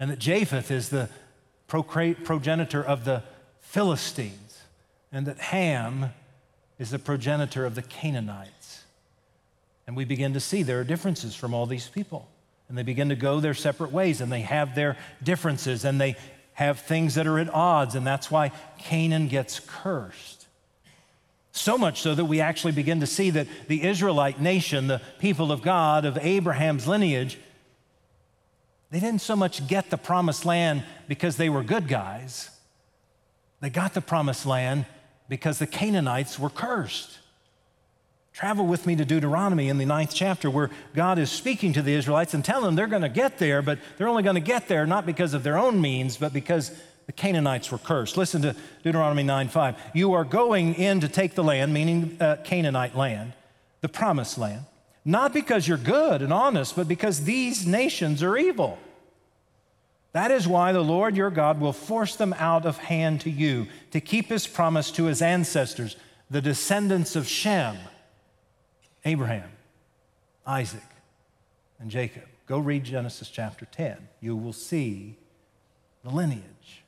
and 0.00 0.10
that 0.10 0.18
Japheth 0.18 0.70
is 0.70 0.88
the 0.88 1.10
progenitor 1.82 2.82
of 2.82 3.04
the 3.04 3.22
Philistines, 3.60 4.62
and 5.12 5.26
that 5.26 5.38
Ham 5.38 6.10
is 6.78 6.90
the 6.90 6.98
progenitor 6.98 7.64
of 7.66 7.74
the 7.74 7.82
Canaanites. 7.82 8.84
And 9.86 9.96
we 9.96 10.04
begin 10.04 10.34
to 10.34 10.40
see 10.40 10.62
there 10.62 10.80
are 10.80 10.84
differences 10.84 11.34
from 11.34 11.52
all 11.54 11.66
these 11.66 11.88
people. 11.88 12.28
And 12.68 12.78
they 12.78 12.82
begin 12.82 13.10
to 13.10 13.16
go 13.16 13.40
their 13.40 13.54
separate 13.54 13.92
ways, 13.92 14.20
and 14.20 14.32
they 14.32 14.40
have 14.40 14.74
their 14.74 14.96
differences, 15.22 15.84
and 15.84 16.00
they 16.00 16.16
have 16.54 16.80
things 16.80 17.16
that 17.16 17.26
are 17.26 17.38
at 17.38 17.52
odds, 17.52 17.94
and 17.94 18.06
that's 18.06 18.30
why 18.30 18.52
Canaan 18.78 19.28
gets 19.28 19.60
cursed. 19.60 20.46
So 21.52 21.76
much 21.76 22.00
so 22.00 22.14
that 22.14 22.24
we 22.24 22.40
actually 22.40 22.72
begin 22.72 23.00
to 23.00 23.06
see 23.06 23.30
that 23.30 23.46
the 23.68 23.84
Israelite 23.84 24.40
nation, 24.40 24.86
the 24.86 25.02
people 25.18 25.52
of 25.52 25.62
God, 25.62 26.04
of 26.04 26.16
Abraham's 26.18 26.88
lineage, 26.88 27.38
they 28.94 29.00
didn't 29.00 29.22
so 29.22 29.34
much 29.34 29.66
get 29.66 29.90
the 29.90 29.96
promised 29.96 30.44
land 30.44 30.84
because 31.08 31.36
they 31.36 31.48
were 31.48 31.64
good 31.64 31.88
guys. 31.88 32.48
They 33.60 33.68
got 33.68 33.92
the 33.92 34.00
promised 34.00 34.46
land 34.46 34.86
because 35.28 35.58
the 35.58 35.66
Canaanites 35.66 36.38
were 36.38 36.48
cursed. 36.48 37.18
Travel 38.32 38.66
with 38.66 38.86
me 38.86 38.94
to 38.94 39.04
Deuteronomy 39.04 39.68
in 39.68 39.78
the 39.78 39.84
ninth 39.84 40.12
chapter 40.14 40.48
where 40.48 40.70
God 40.94 41.18
is 41.18 41.28
speaking 41.32 41.72
to 41.72 41.82
the 41.82 41.92
Israelites 41.92 42.34
and 42.34 42.44
telling 42.44 42.66
them 42.66 42.76
they're 42.76 42.86
going 42.86 43.02
to 43.02 43.08
get 43.08 43.38
there, 43.38 43.62
but 43.62 43.80
they're 43.98 44.06
only 44.06 44.22
going 44.22 44.36
to 44.36 44.40
get 44.40 44.68
there 44.68 44.86
not 44.86 45.06
because 45.06 45.34
of 45.34 45.42
their 45.42 45.58
own 45.58 45.80
means, 45.80 46.16
but 46.16 46.32
because 46.32 46.70
the 47.06 47.12
Canaanites 47.12 47.72
were 47.72 47.78
cursed. 47.78 48.16
Listen 48.16 48.42
to 48.42 48.54
Deuteronomy 48.84 49.24
9 49.24 49.48
5. 49.48 49.76
You 49.92 50.12
are 50.12 50.24
going 50.24 50.74
in 50.74 51.00
to 51.00 51.08
take 51.08 51.34
the 51.34 51.42
land, 51.42 51.74
meaning 51.74 52.16
uh, 52.20 52.36
Canaanite 52.44 52.94
land, 52.94 53.32
the 53.80 53.88
promised 53.88 54.38
land 54.38 54.66
not 55.04 55.34
because 55.34 55.68
you're 55.68 55.76
good 55.76 56.22
and 56.22 56.32
honest, 56.32 56.76
but 56.76 56.88
because 56.88 57.24
these 57.24 57.66
nations 57.66 58.22
are 58.22 58.36
evil. 58.36 58.78
That 60.14 60.30
is 60.30 60.46
why 60.46 60.70
the 60.70 60.80
Lord 60.80 61.16
your 61.16 61.30
God 61.30 61.60
will 61.60 61.72
force 61.72 62.14
them 62.14 62.32
out 62.38 62.66
of 62.66 62.78
hand 62.78 63.22
to 63.22 63.30
you 63.30 63.66
to 63.90 64.00
keep 64.00 64.28
his 64.28 64.46
promise 64.46 64.92
to 64.92 65.06
his 65.06 65.20
ancestors, 65.20 65.96
the 66.30 66.40
descendants 66.40 67.16
of 67.16 67.26
Shem, 67.26 67.76
Abraham, 69.04 69.50
Isaac, 70.46 70.84
and 71.80 71.90
Jacob. 71.90 72.22
Go 72.46 72.60
read 72.60 72.84
Genesis 72.84 73.28
chapter 73.28 73.66
10. 73.66 73.96
You 74.20 74.36
will 74.36 74.52
see 74.52 75.16
the 76.04 76.10
lineage. 76.10 76.84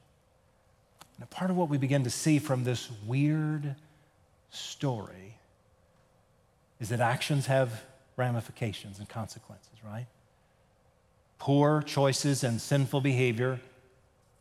And 1.19 1.29
part 1.29 1.51
of 1.51 1.57
what 1.57 1.69
we 1.69 1.79
begin 1.79 2.05
to 2.05 2.11
see 2.11 2.39
from 2.39 2.63
this 2.63 2.89
weird 3.09 3.75
story 4.51 5.39
is 6.79 6.91
that 6.91 7.01
actions 7.01 7.47
have 7.47 7.83
ramifications 8.17 9.01
and 9.01 9.09
consequences, 9.09 9.73
right? 9.85 10.07
Poor 11.39 11.83
choices 11.83 12.43
and 12.43 12.61
sinful 12.61 13.01
behavior 13.01 13.61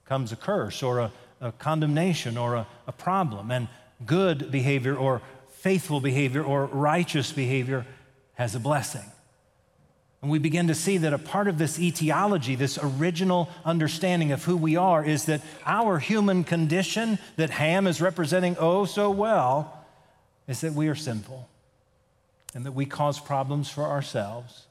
comes 0.06 0.32
a 0.32 0.36
curse 0.36 0.82
or 0.82 1.00
a, 1.00 1.12
a 1.42 1.52
condemnation 1.52 2.38
or 2.38 2.56
a, 2.56 2.68
a 2.88 2.92
problem, 2.92 3.52
and 3.52 3.68
good 4.06 4.52
behavior 4.52 4.96
or 4.96 5.22
faithful 5.50 6.00
behavior 6.00 6.44
or 6.44 6.66
righteous 6.68 7.32
behavior 7.32 7.86
has 8.36 8.56
a 8.56 8.60
blessing. 8.60 9.12
And 10.22 10.32
we 10.32 10.40
begin 10.40 10.68
to 10.68 10.76
see 10.76 10.98
that 10.98 11.14
a 11.14 11.20
part 11.20 11.48
of 11.48 11.58
this 11.58 11.80
etiology, 11.80 12.56
this 12.56 12.80
original 12.82 13.50
understanding 13.64 14.32
of 14.32 14.44
who 14.44 14.58
we 14.58 14.76
are, 14.76 15.06
is 15.06 15.26
that 15.26 15.42
our 15.66 16.00
human 16.00 16.44
condition 16.44 17.20
that 17.36 17.52
Ham 17.52 17.86
is 17.86 18.02
representing 18.02 18.58
oh 18.60 18.86
so 18.86 19.12
well 19.12 19.86
is 20.48 20.62
that 20.62 20.74
we 20.74 20.88
are 20.88 20.96
sinful 20.96 21.48
and 22.56 22.66
that 22.66 22.72
we 22.72 22.86
cause 22.86 23.20
problems 23.20 23.70
for 23.70 23.84
ourselves 23.84 24.66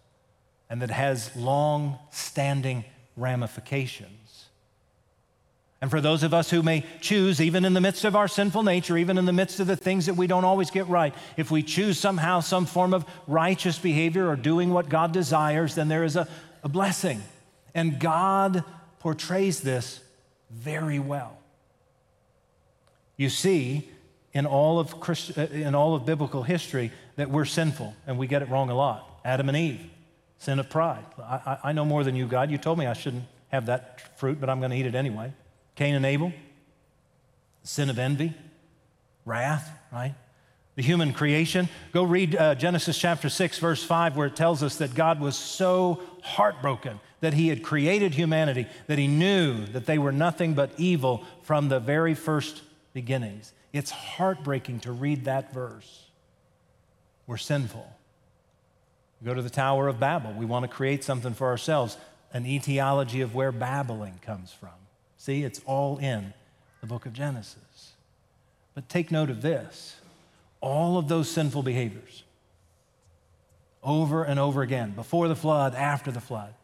and 0.68 0.83
that 0.83 0.90
has 0.90 1.35
long 1.37 1.98
standing 2.11 2.85
ramifications. 3.16 4.24
And 5.81 5.90
for 5.90 6.00
those 6.00 6.22
of 6.22 6.33
us 6.33 6.48
who 6.48 6.62
may 6.62 6.83
choose, 7.03 7.42
even 7.42 7.66
in 7.66 7.74
the 7.74 7.81
midst 7.81 8.07
of 8.07 8.16
our 8.16 8.27
sinful 8.27 8.62
nature, 8.62 8.96
even 8.96 9.18
in 9.18 9.27
the 9.27 9.35
midst 9.35 9.61
of 9.61 9.66
the 9.66 9.77
things 9.77 10.07
that 10.07 10.14
we 10.14 10.27
don't 10.27 10.46
always 10.46 10.70
get 10.70 10.88
right, 10.88 11.14
if 11.37 11.50
we 11.50 11.62
choose 11.62 11.98
somehow 11.98 12.40
some 12.40 12.64
form 12.64 12.94
of 12.94 13.05
righteous 13.27 13.79
behavior 13.79 14.27
or 14.27 14.35
doing 14.35 14.72
what 14.72 14.88
God 14.88 15.12
desires, 15.12 15.74
then 15.74 15.88
there 15.88 16.03
is 16.03 16.16
a, 16.16 16.27
a 16.62 16.70
blessing. 16.70 17.20
And 17.74 18.00
God 18.00 18.64
portrays 19.00 19.61
this 19.61 20.00
very 20.50 20.98
well. 20.98 21.37
You 23.18 23.29
see, 23.29 23.87
in 24.33 24.46
all 24.46 24.79
of, 24.79 25.00
Christ, 25.00 25.37
uh, 25.37 25.42
in 25.42 25.74
all 25.74 25.94
of 25.94 26.07
biblical 26.07 26.42
history, 26.42 26.92
that 27.16 27.29
we're 27.29 27.44
sinful 27.44 27.94
and 28.07 28.16
we 28.16 28.27
get 28.27 28.40
it 28.40 28.48
wrong 28.48 28.70
a 28.70 28.74
lot. 28.74 29.20
Adam 29.24 29.48
and 29.48 29.59
Eve, 29.59 29.90
sin 30.44 30.59
of 30.59 30.68
pride. 30.68 31.04
I, 31.18 31.59
I 31.64 31.72
know 31.72 31.85
more 31.85 32.04
than 32.04 32.14
you, 32.14 32.26
God. 32.26 32.50
You 32.50 32.59
told 32.59 32.78
me 32.78 32.87
I 32.87 32.92
shouldn't 32.92 33.24
have 33.48 33.66
that 33.66 34.18
fruit, 34.18 34.40
but 34.40 34.50
I'm 34.50 34.59
going 34.59 34.70
to 34.70 34.76
eat 34.76 34.87
it 34.87 34.94
anyway. 34.94 35.33
Cain 35.74 35.94
and 35.94 36.04
Abel, 36.04 36.33
sin 37.62 37.88
of 37.88 37.98
envy, 37.98 38.35
wrath, 39.24 39.70
right? 39.90 40.14
The 40.76 40.83
human 40.83 41.12
creation. 41.12 41.68
Go 41.92 42.04
read 42.04 42.37
uh, 42.37 42.54
Genesis 42.57 42.98
chapter 42.98 43.28
6, 43.28 43.59
verse 43.59 43.83
5, 43.83 44.16
where 44.16 44.26
it 44.26 44.37
tells 44.37 44.62
us 44.62 44.76
that 44.76 44.94
God 44.94 45.20
was 45.20 45.37
so 45.37 46.02
heartbroken 46.22 47.00
that 47.20 47.33
he 47.33 47.48
had 47.48 47.62
created 47.62 48.14
humanity, 48.14 48.66
that 48.87 48.98
he 48.98 49.07
knew 49.07 49.64
that 49.66 49.87
they 49.87 49.98
were 49.98 50.12
nothing 50.12 50.52
but 50.54 50.70
evil 50.76 51.24
from 51.42 51.68
the 51.68 51.80
very 51.80 52.14
first 52.14 52.62
beginnings. 52.92 53.52
It's 53.72 53.90
heartbreaking 53.90 54.80
to 54.80 54.92
read 54.92 55.24
that 55.24 55.54
verse. 55.54 56.07
We're 57.26 57.38
sinful. 57.38 57.90
We 59.25 59.31
go 59.31 59.35
to 59.35 59.41
the 59.41 59.49
Tower 59.49 59.89
of 59.89 59.99
Babel. 59.99 60.35
We 60.35 60.45
want 60.45 60.65
to 60.65 60.69
create 60.69 61.03
something 61.03 61.33
for 61.33 61.47
ourselves, 61.47 61.97
an 62.35 62.45
etiology 62.45 63.23
of 63.23 63.35
where 63.35 63.53
babbling 63.53 64.21
comes 64.21 64.53
from. 64.53 64.69
See, 65.17 65.45
it's 65.45 65.63
all 65.65 65.97
in 65.97 66.35
the 66.83 66.87
book 66.87 67.07
of 67.07 67.15
Genesis. 67.15 67.95
But 68.75 68.91
take 68.91 69.11
note 69.11 69.31
of 69.31 69.41
this 69.41 69.97
all 70.61 70.99
of 70.99 71.09
those 71.09 71.31
sinful 71.31 71.63
behaviors, 71.63 72.23
over 73.83 74.25
and 74.25 74.39
over 74.39 74.61
again, 74.61 74.91
before 74.91 75.29
the 75.29 75.37
flood, 75.37 75.75
after 75.75 76.13
the 76.13 76.21
flood, 76.21 76.55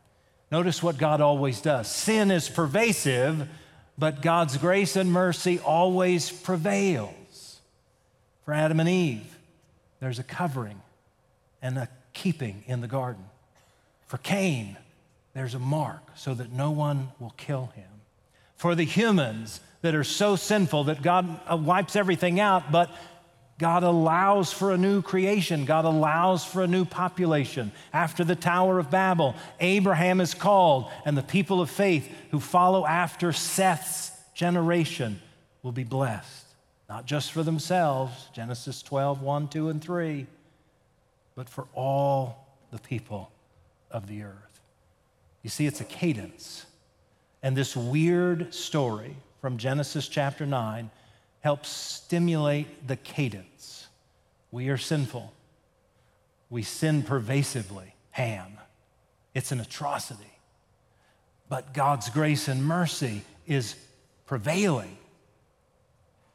Notice 0.50 0.82
what 0.82 0.98
God 0.98 1.20
always 1.20 1.60
does. 1.60 1.88
Sin 1.88 2.30
is 2.30 2.48
pervasive, 2.48 3.48
but 3.96 4.20
God's 4.20 4.56
grace 4.56 4.96
and 4.96 5.12
mercy 5.12 5.60
always 5.60 6.30
prevails. 6.30 7.60
For 8.44 8.52
Adam 8.52 8.80
and 8.80 8.88
Eve, 8.88 9.38
there's 10.00 10.18
a 10.18 10.24
covering 10.24 10.80
and 11.62 11.78
a 11.78 11.88
keeping 12.12 12.64
in 12.66 12.80
the 12.80 12.88
garden. 12.88 13.24
For 14.06 14.18
Cain, 14.18 14.76
there's 15.34 15.54
a 15.54 15.58
mark 15.58 16.02
so 16.16 16.34
that 16.34 16.52
no 16.52 16.70
one 16.70 17.10
will 17.18 17.34
kill 17.36 17.66
him. 17.76 17.88
For 18.56 18.74
the 18.74 18.84
humans 18.84 19.60
that 19.82 19.94
are 19.94 20.04
so 20.04 20.36
sinful 20.36 20.84
that 20.84 21.02
God 21.02 21.40
uh, 21.50 21.56
wipes 21.56 21.96
everything 21.96 22.40
out, 22.40 22.70
but 22.70 22.90
God 23.58 23.82
allows 23.82 24.52
for 24.52 24.72
a 24.72 24.78
new 24.78 25.02
creation. 25.02 25.66
God 25.66 25.84
allows 25.84 26.44
for 26.44 26.62
a 26.62 26.66
new 26.66 26.84
population. 26.84 27.72
After 27.92 28.24
the 28.24 28.34
Tower 28.34 28.78
of 28.78 28.90
Babel, 28.90 29.34
Abraham 29.60 30.20
is 30.20 30.34
called, 30.34 30.90
and 31.04 31.16
the 31.16 31.22
people 31.22 31.60
of 31.60 31.70
faith 31.70 32.10
who 32.30 32.40
follow 32.40 32.86
after 32.86 33.32
Seth's 33.32 34.12
generation 34.34 35.20
will 35.62 35.72
be 35.72 35.84
blessed, 35.84 36.46
not 36.88 37.04
just 37.04 37.32
for 37.32 37.42
themselves, 37.42 38.28
Genesis 38.32 38.82
12, 38.82 39.20
1, 39.20 39.48
2, 39.48 39.68
and 39.68 39.82
3, 39.82 40.26
but 41.40 41.48
for 41.48 41.66
all 41.72 42.46
the 42.70 42.78
people 42.78 43.30
of 43.90 44.06
the 44.08 44.24
earth. 44.24 44.60
You 45.42 45.48
see, 45.48 45.66
it's 45.66 45.80
a 45.80 45.84
cadence. 45.84 46.66
And 47.42 47.56
this 47.56 47.74
weird 47.74 48.52
story 48.52 49.16
from 49.40 49.56
Genesis 49.56 50.06
chapter 50.06 50.44
9 50.44 50.90
helps 51.40 51.70
stimulate 51.70 52.86
the 52.86 52.96
cadence. 52.96 53.88
We 54.50 54.68
are 54.68 54.76
sinful. 54.76 55.32
We 56.50 56.62
sin 56.62 57.04
pervasively. 57.04 57.94
Ham. 58.10 58.58
It's 59.32 59.50
an 59.50 59.60
atrocity. 59.60 60.36
But 61.48 61.72
God's 61.72 62.10
grace 62.10 62.48
and 62.48 62.62
mercy 62.62 63.22
is 63.46 63.76
prevailing 64.26 64.98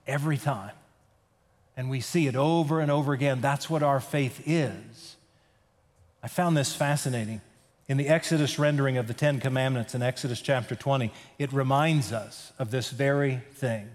every 0.07 0.37
time. 0.37 0.71
And 1.77 1.89
we 1.89 1.99
see 1.99 2.27
it 2.27 2.35
over 2.35 2.79
and 2.79 2.89
over 2.89 3.13
again. 3.13 3.41
That's 3.41 3.69
what 3.69 3.83
our 3.83 3.99
faith 3.99 4.41
is. 4.45 5.15
I 6.23 6.27
found 6.27 6.55
this 6.55 6.75
fascinating. 6.75 7.41
In 7.87 7.97
the 7.97 8.07
Exodus 8.07 8.57
rendering 8.57 8.97
of 8.97 9.07
the 9.07 9.13
Ten 9.13 9.39
Commandments 9.39 9.93
in 9.93 10.01
Exodus 10.01 10.41
chapter 10.41 10.75
20, 10.75 11.11
it 11.37 11.53
reminds 11.53 12.11
us 12.11 12.51
of 12.57 12.71
this 12.71 12.89
very 12.89 13.41
thing 13.53 13.89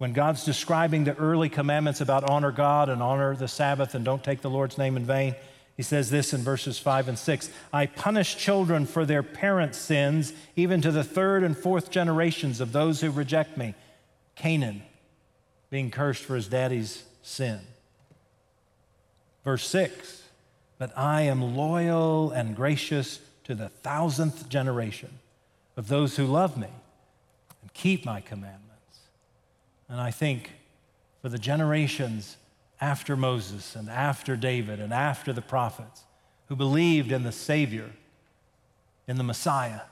when 0.00 0.14
God's 0.14 0.46
describing 0.46 1.04
the 1.04 1.14
early 1.18 1.50
commandments 1.50 2.00
about 2.00 2.24
honor 2.24 2.52
God 2.52 2.88
and 2.88 3.02
honor 3.02 3.36
the 3.36 3.46
Sabbath 3.46 3.94
and 3.94 4.02
don't 4.02 4.24
take 4.24 4.40
the 4.40 4.48
Lord's 4.48 4.78
name 4.78 4.96
in 4.96 5.04
vain, 5.04 5.34
he 5.76 5.82
says 5.82 6.08
this 6.08 6.32
in 6.32 6.40
verses 6.40 6.78
5 6.78 7.08
and 7.08 7.18
6 7.18 7.50
I 7.70 7.84
punish 7.84 8.38
children 8.38 8.86
for 8.86 9.04
their 9.04 9.22
parents' 9.22 9.76
sins, 9.76 10.32
even 10.56 10.80
to 10.80 10.90
the 10.90 11.04
third 11.04 11.44
and 11.44 11.54
fourth 11.54 11.90
generations 11.90 12.62
of 12.62 12.72
those 12.72 13.02
who 13.02 13.10
reject 13.10 13.58
me. 13.58 13.74
Canaan 14.36 14.80
being 15.70 15.90
cursed 15.90 16.24
for 16.24 16.34
his 16.34 16.48
daddy's 16.48 17.04
sin. 17.22 17.60
Verse 19.44 19.66
6 19.66 20.22
But 20.78 20.96
I 20.96 21.22
am 21.22 21.56
loyal 21.56 22.30
and 22.32 22.54
gracious 22.54 23.20
to 23.44 23.54
the 23.54 23.68
thousandth 23.68 24.48
generation 24.48 25.18
of 25.76 25.88
those 25.88 26.16
who 26.16 26.26
love 26.26 26.56
me 26.56 26.68
and 27.62 27.72
keep 27.72 28.04
my 28.04 28.20
commandments. 28.20 28.66
And 29.88 30.00
I 30.00 30.10
think 30.10 30.50
for 31.22 31.28
the 31.28 31.38
generations 31.38 32.36
after 32.80 33.16
Moses 33.16 33.76
and 33.76 33.88
after 33.90 34.36
David 34.36 34.80
and 34.80 34.92
after 34.92 35.32
the 35.32 35.42
prophets 35.42 36.04
who 36.48 36.56
believed 36.56 37.12
in 37.12 37.22
the 37.22 37.32
Savior, 37.32 37.90
in 39.06 39.16
the 39.16 39.24
Messiah, 39.24 39.82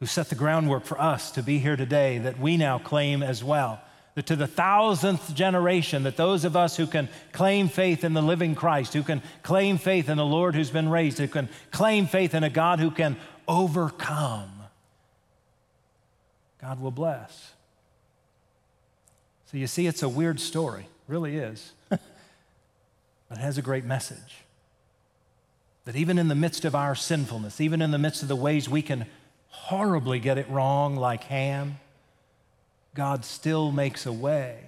who 0.00 0.06
set 0.06 0.28
the 0.28 0.34
groundwork 0.34 0.84
for 0.84 1.00
us 1.00 1.30
to 1.32 1.42
be 1.42 1.58
here 1.58 1.76
today, 1.76 2.18
that 2.18 2.38
we 2.38 2.56
now 2.56 2.78
claim 2.78 3.22
as 3.22 3.42
well. 3.42 3.80
To 4.24 4.34
the 4.34 4.46
thousandth 4.46 5.34
generation, 5.34 6.04
that 6.04 6.16
those 6.16 6.46
of 6.46 6.56
us 6.56 6.76
who 6.78 6.86
can 6.86 7.10
claim 7.32 7.68
faith 7.68 8.02
in 8.02 8.14
the 8.14 8.22
living 8.22 8.54
Christ, 8.54 8.94
who 8.94 9.02
can 9.02 9.20
claim 9.42 9.76
faith 9.76 10.08
in 10.08 10.16
the 10.16 10.24
Lord 10.24 10.54
who's 10.54 10.70
been 10.70 10.88
raised, 10.88 11.18
who 11.18 11.28
can 11.28 11.50
claim 11.70 12.06
faith 12.06 12.34
in 12.34 12.42
a 12.42 12.48
God 12.48 12.80
who 12.80 12.90
can 12.90 13.16
overcome, 13.46 14.50
God 16.60 16.80
will 16.80 16.90
bless. 16.90 17.52
So 19.46 19.58
you 19.58 19.66
see, 19.66 19.86
it's 19.86 20.02
a 20.02 20.08
weird 20.08 20.40
story, 20.40 20.88
really 21.06 21.36
is. 21.36 21.72
but 21.88 22.00
it 23.30 23.38
has 23.38 23.58
a 23.58 23.62
great 23.62 23.84
message. 23.84 24.44
That 25.84 25.94
even 25.94 26.18
in 26.18 26.28
the 26.28 26.34
midst 26.34 26.64
of 26.64 26.74
our 26.74 26.94
sinfulness, 26.94 27.60
even 27.60 27.80
in 27.82 27.90
the 27.90 27.98
midst 27.98 28.22
of 28.22 28.28
the 28.28 28.36
ways 28.36 28.68
we 28.68 28.82
can 28.82 29.06
horribly 29.48 30.18
get 30.18 30.38
it 30.38 30.48
wrong, 30.48 30.96
like 30.96 31.24
Ham, 31.24 31.78
God 32.96 33.24
still 33.24 33.70
makes 33.70 34.06
a 34.06 34.12
way. 34.12 34.58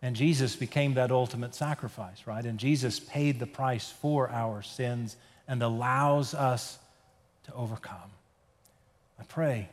And 0.00 0.14
Jesus 0.14 0.54
became 0.54 0.94
that 0.94 1.10
ultimate 1.10 1.54
sacrifice, 1.54 2.26
right? 2.26 2.44
And 2.44 2.58
Jesus 2.58 3.00
paid 3.00 3.40
the 3.40 3.46
price 3.46 3.90
for 3.90 4.30
our 4.30 4.62
sins 4.62 5.16
and 5.48 5.62
allows 5.62 6.34
us 6.34 6.78
to 7.44 7.54
overcome. 7.54 8.10
I 9.18 9.24
pray 9.24 9.68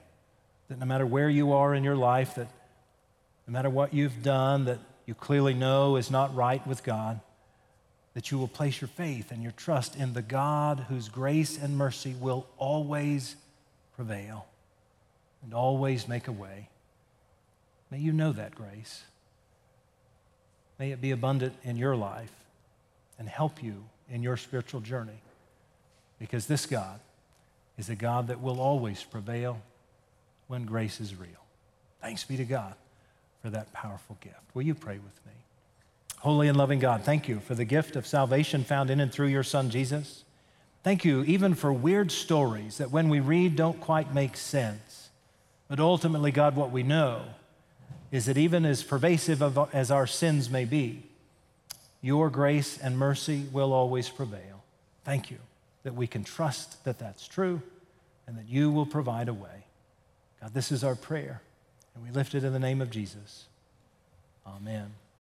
that 0.67 0.79
no 0.79 0.85
matter 0.85 1.05
where 1.05 1.29
you 1.29 1.53
are 1.53 1.75
in 1.75 1.83
your 1.83 1.95
life, 1.95 2.35
that 2.35 2.47
no 3.47 3.53
matter 3.53 3.69
what 3.69 3.93
you've 3.93 4.23
done 4.23 4.65
that 4.65 4.79
you 5.05 5.13
clearly 5.13 5.53
know 5.53 5.97
is 5.97 6.09
not 6.09 6.35
right 6.35 6.65
with 6.65 6.83
God, 6.83 7.19
that 8.15 8.31
you 8.31 8.39
will 8.39 8.47
place 8.47 8.81
your 8.81 8.87
faith 8.87 9.31
and 9.31 9.43
your 9.43 9.51
trust 9.51 9.95
in 9.95 10.13
the 10.13 10.21
God 10.23 10.85
whose 10.89 11.09
grace 11.09 11.61
and 11.61 11.77
mercy 11.77 12.15
will 12.19 12.47
always 12.57 13.35
prevail 13.95 14.47
and 15.43 15.53
always 15.53 16.07
make 16.07 16.27
a 16.27 16.31
way. 16.31 16.69
May 17.95 18.01
you 18.01 18.11
know 18.11 18.33
that 18.33 18.53
grace. 18.53 19.05
May 20.77 20.91
it 20.91 20.99
be 20.99 21.11
abundant 21.11 21.53
in 21.63 21.77
your 21.77 21.95
life 21.95 22.33
and 23.17 23.25
help 23.25 23.63
you 23.63 23.85
in 24.11 24.21
your 24.21 24.35
spiritual 24.35 24.81
journey 24.81 25.21
because 26.19 26.45
this 26.45 26.65
God 26.65 26.99
is 27.77 27.89
a 27.89 27.95
God 27.95 28.27
that 28.27 28.41
will 28.41 28.59
always 28.59 29.01
prevail 29.01 29.61
when 30.47 30.65
grace 30.65 30.99
is 30.99 31.15
real. 31.15 31.29
Thanks 32.01 32.25
be 32.25 32.35
to 32.35 32.43
God 32.43 32.73
for 33.41 33.49
that 33.51 33.71
powerful 33.71 34.17
gift. 34.19 34.41
Will 34.53 34.63
you 34.63 34.75
pray 34.75 34.95
with 34.95 35.25
me? 35.25 35.31
Holy 36.17 36.49
and 36.49 36.57
loving 36.57 36.79
God, 36.79 37.03
thank 37.03 37.29
you 37.29 37.39
for 37.39 37.55
the 37.55 37.63
gift 37.63 37.95
of 37.95 38.05
salvation 38.05 38.65
found 38.65 38.89
in 38.89 38.99
and 38.99 39.09
through 39.09 39.27
your 39.27 39.43
Son, 39.43 39.69
Jesus. 39.69 40.25
Thank 40.83 41.05
you 41.05 41.23
even 41.23 41.55
for 41.55 41.71
weird 41.71 42.11
stories 42.11 42.77
that 42.77 42.91
when 42.91 43.07
we 43.07 43.21
read 43.21 43.55
don't 43.55 43.79
quite 43.79 44.13
make 44.13 44.35
sense. 44.35 45.11
But 45.69 45.79
ultimately, 45.79 46.31
God, 46.31 46.57
what 46.57 46.71
we 46.71 46.83
know 46.83 47.21
is 48.15 48.27
that 48.27 48.37
even 48.37 48.65
as 48.65 48.81
pervasive 48.81 49.43
as 49.73 49.91
our 49.91 50.07
sins 50.07 50.49
may 50.49 50.63
be, 50.63 51.03
your 52.01 52.29
grace 52.29 52.77
and 52.77 52.97
mercy 52.97 53.45
will 53.51 53.73
always 53.73 54.07
prevail. 54.07 54.63
Thank 55.03 55.29
you 55.29 55.37
that 55.83 55.95
we 55.95 56.07
can 56.07 56.23
trust 56.23 56.81
that 56.85 56.97
that's 56.97 57.27
true 57.27 57.61
and 58.25 58.37
that 58.37 58.47
you 58.47 58.71
will 58.71 58.85
provide 58.85 59.27
a 59.27 59.33
way. 59.33 59.65
God, 60.41 60.53
this 60.53 60.71
is 60.71 60.81
our 60.81 60.95
prayer, 60.95 61.41
and 61.93 62.05
we 62.05 62.11
lift 62.11 62.35
it 62.35 62.45
in 62.45 62.53
the 62.53 62.59
name 62.59 62.81
of 62.81 62.89
Jesus. 62.89 63.45
Amen. 64.47 64.93